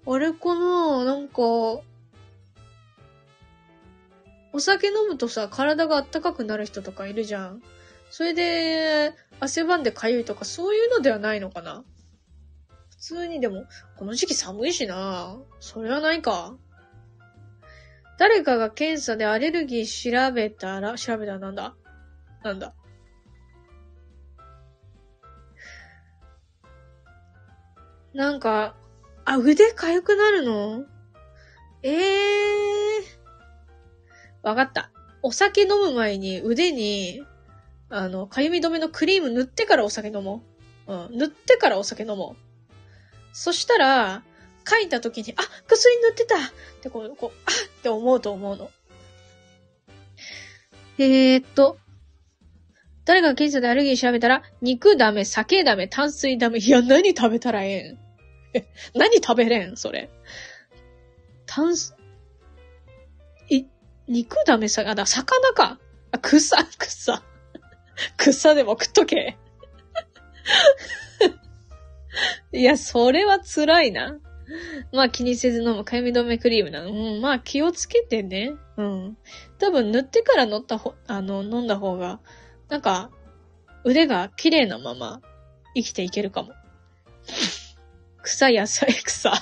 [0.06, 1.42] あれかななんか、
[4.52, 7.62] お酒飲むとさ、体が暖かくなる人とかいるじゃん。
[8.10, 11.82] それで、汗ばんで痒いとかそういうのではないのかな
[13.02, 13.64] 通にでも、
[13.96, 16.56] この時期寒いしなそれはないか。
[18.16, 21.74] 誰かが検査でアレルギー調べたら、調べたらなんだ？
[22.44, 22.74] なんだ？
[28.14, 28.76] なんか、
[29.24, 30.84] あ、腕痒くなるの？
[31.82, 34.46] ええー。
[34.46, 34.92] わかった。
[35.22, 37.24] お酒飲む前に腕に、
[37.90, 40.44] あの、痒み止めのクリーム塗ってからお酒飲も
[40.86, 40.94] う。
[40.94, 41.18] うん。
[41.18, 42.41] 塗ってからお酒飲もう。
[43.32, 44.22] そしたら、
[44.68, 46.40] 書いた時に、あ、薬塗ってたっ
[46.82, 48.70] てこう、こう、あって思うと思うの。
[50.98, 51.78] えー、っと、
[53.04, 56.60] 誰が検査でアレルギー調べたら、肉ダメ、酒ダメ、炭水ダメ。
[56.60, 57.98] いや、何食べたらええん？
[58.54, 59.76] え、何食べれん？
[59.76, 60.08] それ。
[61.46, 61.96] 炭水、
[63.48, 63.66] い、
[64.06, 65.80] 肉ダメさ、あ、だ、魚か。
[66.12, 67.22] あ、草、草。
[68.16, 69.36] 草でも食っとけ。
[72.52, 74.18] いや、それは辛いな。
[74.92, 76.90] まあ気にせず飲むかゆみ止めクリームなの。
[76.90, 78.52] うん、まあ気をつけてね。
[78.76, 79.16] うん。
[79.58, 82.20] 多分塗ってから乗ったほ、あの、飲んだ方が、
[82.68, 83.10] なんか、
[83.84, 85.20] 腕が綺麗なまま
[85.74, 86.52] 生きていけるかも。
[88.22, 89.32] 草野菜草。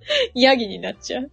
[0.34, 1.30] ヤギになっちゃう。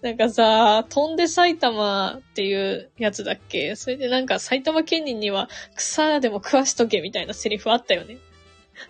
[0.00, 3.76] なんかさ、飛んで埼玉っていうやつだっけ？
[3.76, 8.16] それでなんか埼玉県人には草でも食わしとけみたいなセリフあったよね。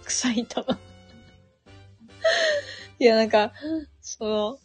[0.04, 0.78] 草玉。
[2.98, 3.52] いや、なんか、
[4.00, 4.58] その、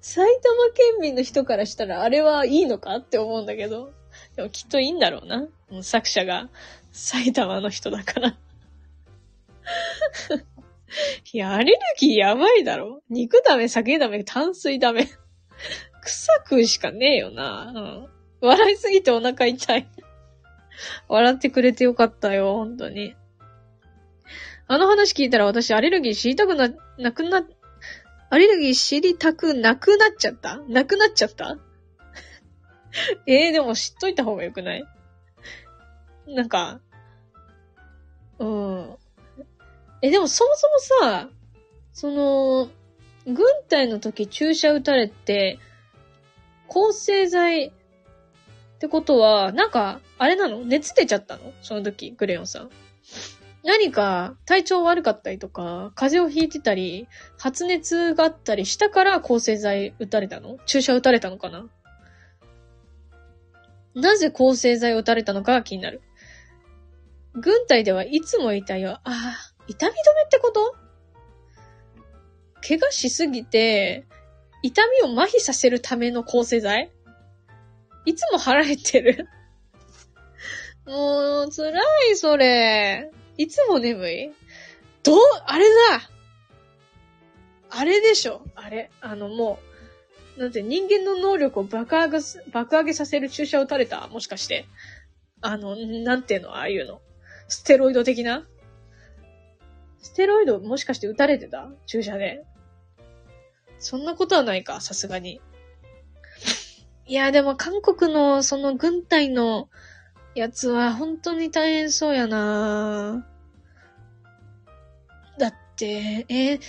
[0.00, 3.92] 埼玉県民の人からしたらあれはいいのかって思うんだけど、
[4.34, 5.46] でもきっといいんだろうな。
[5.82, 6.48] 作者が
[6.90, 8.36] 埼玉の人だから
[11.32, 13.02] いや、アレルギーやばいだろ。
[13.08, 15.08] 肉ダメ、酒ダメ、炭水ダメ。
[16.02, 17.72] 草食うしかねえよな。
[17.74, 18.48] うん。
[18.48, 19.88] 笑いすぎてお腹痛い。
[21.08, 23.14] 笑ってくれてよかったよ、本当に。
[24.72, 27.44] あの話聞いたら私アレルギー知りたくな、なくな、
[28.30, 30.58] アレルギー知りたくなくなっちゃった？
[30.68, 31.58] なくなっちゃった？
[33.26, 34.84] ええ、でも知っといた方がよくない？
[36.28, 36.80] なんか、
[38.38, 38.96] うん。
[40.02, 40.68] え、でもそもそ
[41.02, 41.30] もさ、
[41.92, 42.68] その、
[43.26, 45.58] 軍隊の時注射打たれて、
[46.68, 47.72] 抗生剤っ
[48.78, 50.60] てことは、なんか、あれなの？
[50.64, 51.52] 熱出ちゃったの？
[51.60, 52.70] その時、グレヨンさん。
[53.62, 57.08] 何か体調悪かったりとか、風邪をひいてたり、
[57.38, 60.58] 発熱があったりしたから抗生剤打たれたの？
[60.66, 61.66] 注射打たれたのかな？
[63.94, 66.00] なぜ抗生剤を打たれたのかが気になる。
[67.34, 68.92] 軍隊ではいつも痛いよ。
[68.92, 69.36] ああ、
[69.68, 70.74] 痛み止めってこと？
[72.66, 74.06] 怪我しすぎて、
[74.62, 76.90] 痛みを麻痺させるための抗生剤？
[78.06, 79.28] いつも腹減ってる
[80.86, 81.78] もう、辛
[82.10, 83.10] い、それ。
[83.40, 84.32] いつも眠い？
[85.02, 86.10] どう、あれだ
[87.70, 88.42] あれでしょ？
[88.54, 88.90] あれ。
[89.00, 89.58] あの、も
[90.36, 92.18] う、なんて人間の能力を爆上げ、
[92.52, 94.08] 爆上げさせる注射を打たれた？
[94.08, 94.66] もしかして。
[95.40, 96.50] あの、なんていうの？
[96.56, 97.00] ああいうの。
[97.48, 98.46] ステロイド的な？
[100.02, 100.60] ステロイド？
[100.60, 101.70] もしかして打たれてた？
[101.86, 102.44] 注射で。
[103.78, 105.40] そんなことはないか、さすがに。
[107.06, 109.70] いや、でも韓国のその軍隊の
[110.34, 113.29] やつは本当に大変そうやなだって、
[115.86, 116.60] えー、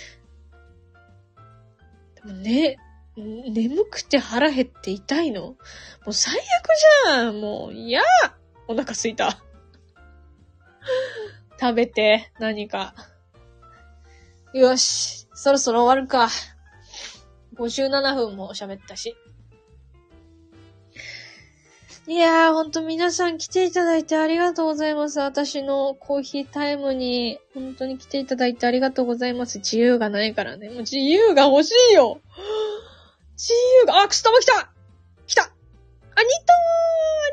[2.26, 2.78] でもね、
[3.16, 5.42] 眠くて腹減って痛いの？
[5.42, 5.56] も
[6.06, 6.42] う最悪
[7.06, 8.02] じゃんもう、嫌
[8.68, 9.42] お腹すいた。
[11.60, 12.94] 食べて、何か。
[14.54, 15.28] よし。
[15.34, 16.28] そろそろ終わるか。
[17.56, 19.16] 57分も喋ったし。
[22.08, 25.20] いやー、ほんと皆さん来ていただいてありがとうございます。
[25.20, 29.58] 私のコーヒータイムに、本当に来ていただいてありがとうございます。
[29.58, 30.68] 自由がないからね。
[30.68, 32.20] もう自由が欲しいよ
[33.36, 34.72] 自由が、あ、くす玉来た
[35.26, 36.24] 来たあ、ニトーあ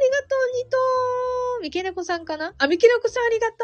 [0.04, 2.54] りがとう、ニトーミケネコさんかな？
[2.60, 3.56] あ、ミケネコさんありがと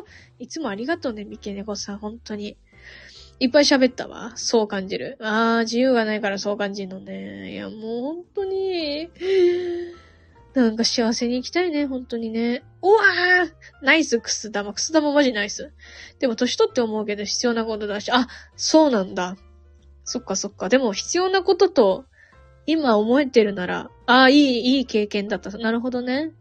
[0.00, 0.04] う
[0.38, 2.56] いつもありがとうね、ミケネコさん、本当に。
[3.38, 4.32] いっぱい喋ったわ。
[4.36, 5.18] そう感じる。
[5.20, 7.52] ああ、自由がないからそう感じるのね。
[7.52, 9.10] いや、もう本当に、
[10.56, 12.64] なんか幸せに生きたいね、本当にね。
[12.80, 14.72] うわーナイス、くす玉。
[14.72, 15.74] くす玉マジナイス。
[16.18, 18.26] でも年取って思うけど必要なことだし、あ、
[18.56, 19.36] そうなんだ。
[20.04, 20.70] そっかそっか。
[20.70, 22.06] でも必要なことと、
[22.64, 25.50] 今思えてるなら、ああ、いい、いい経験だった。
[25.58, 26.32] なるほどね。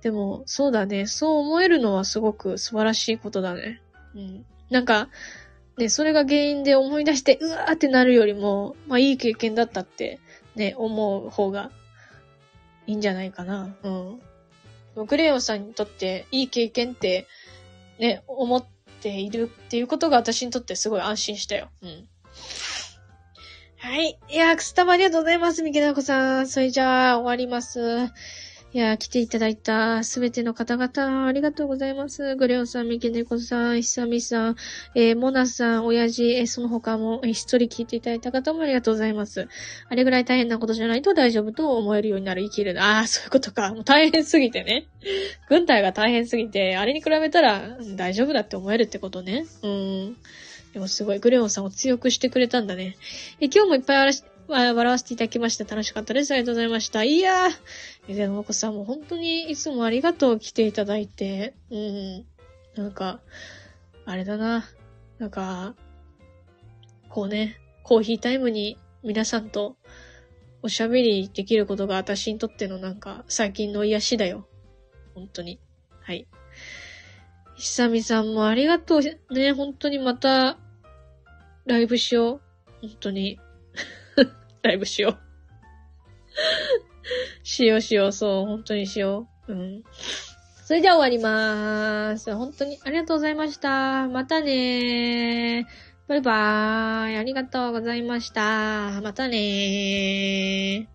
[0.00, 1.06] でも、そうだね。
[1.06, 3.82] そう思えるのはすごく素晴らしいことだね。
[4.14, 4.46] うん。
[4.70, 5.10] なんか、
[5.76, 10.18] ね、それが原因で思い出して、うわーってなるよりも、まあいい経験だったって、
[10.54, 11.70] ね、思う方が
[12.86, 13.74] いいんじゃないかな。
[13.82, 15.06] うん。
[15.06, 17.26] グレヨンさんにとっていい経験って、
[17.98, 18.64] ね、思っ
[19.00, 21.68] ているっていうことが私にとってすごい安心したよ。
[21.82, 22.08] うん。
[23.78, 24.18] はい。
[24.30, 26.48] いやー、くすたまありがとうございます、みけなこさん。
[26.48, 28.10] それじゃあ、終わります。
[28.74, 32.34] いや、来ていただいたすべての方々、ありがとうございます。
[32.34, 34.56] グレオさん、ミケネコさん、ひさみさん、
[34.96, 39.46] えー、モナさん、親父、えー、その他も、えー、一人聞いていただいた方もありがとうございます。
[39.88, 42.74] あれぐらい大変なことじゃないと大丈夫と思えるようになる生きる。
[42.82, 43.72] ああ、そういうことか。
[43.72, 44.88] もう大変すぎてね。
[45.48, 49.46] 軍隊が大変すぎて、あれに比べたら大丈夫だって思えるってことね。
[49.62, 50.16] うん。
[50.72, 52.96] でもすごい、グレオンさんを強くしてくれたんだね。
[53.38, 55.64] え、今日もいっぱいあらし笑わせていただきました。
[55.64, 56.32] 楽しかったです。
[56.32, 57.02] ありがとうございました。
[57.02, 58.14] いやー。
[58.14, 62.26] でも、お子さんも本当にいつもありがとう来ていただいて、うん。
[62.76, 63.20] なんか、
[64.04, 64.66] あれだな。
[65.18, 65.74] なんか、
[67.08, 69.76] こうね、コーヒータイムに皆さんと
[70.62, 74.48] おしゃべりできることが私にとってのなんか最近の癒しだよ。
[75.14, 75.60] 本当に。
[76.00, 76.26] はい。
[77.54, 79.34] ひさみさんもありがとう。
[79.34, 80.58] ね、本当にまた、
[81.66, 82.40] ライブしよう。
[82.80, 83.38] 本当に。
[84.64, 85.18] ライブしよう。
[87.44, 89.52] しようしよう、そう、本当にしよう。
[89.52, 89.84] うん。
[90.64, 92.34] それでは終わりまーす。
[92.34, 94.08] 本当にありがとうございました。
[94.08, 96.08] またねー。
[96.08, 97.16] バイバーイ。
[97.16, 99.00] ありがとうございました。
[99.02, 100.93] またねー。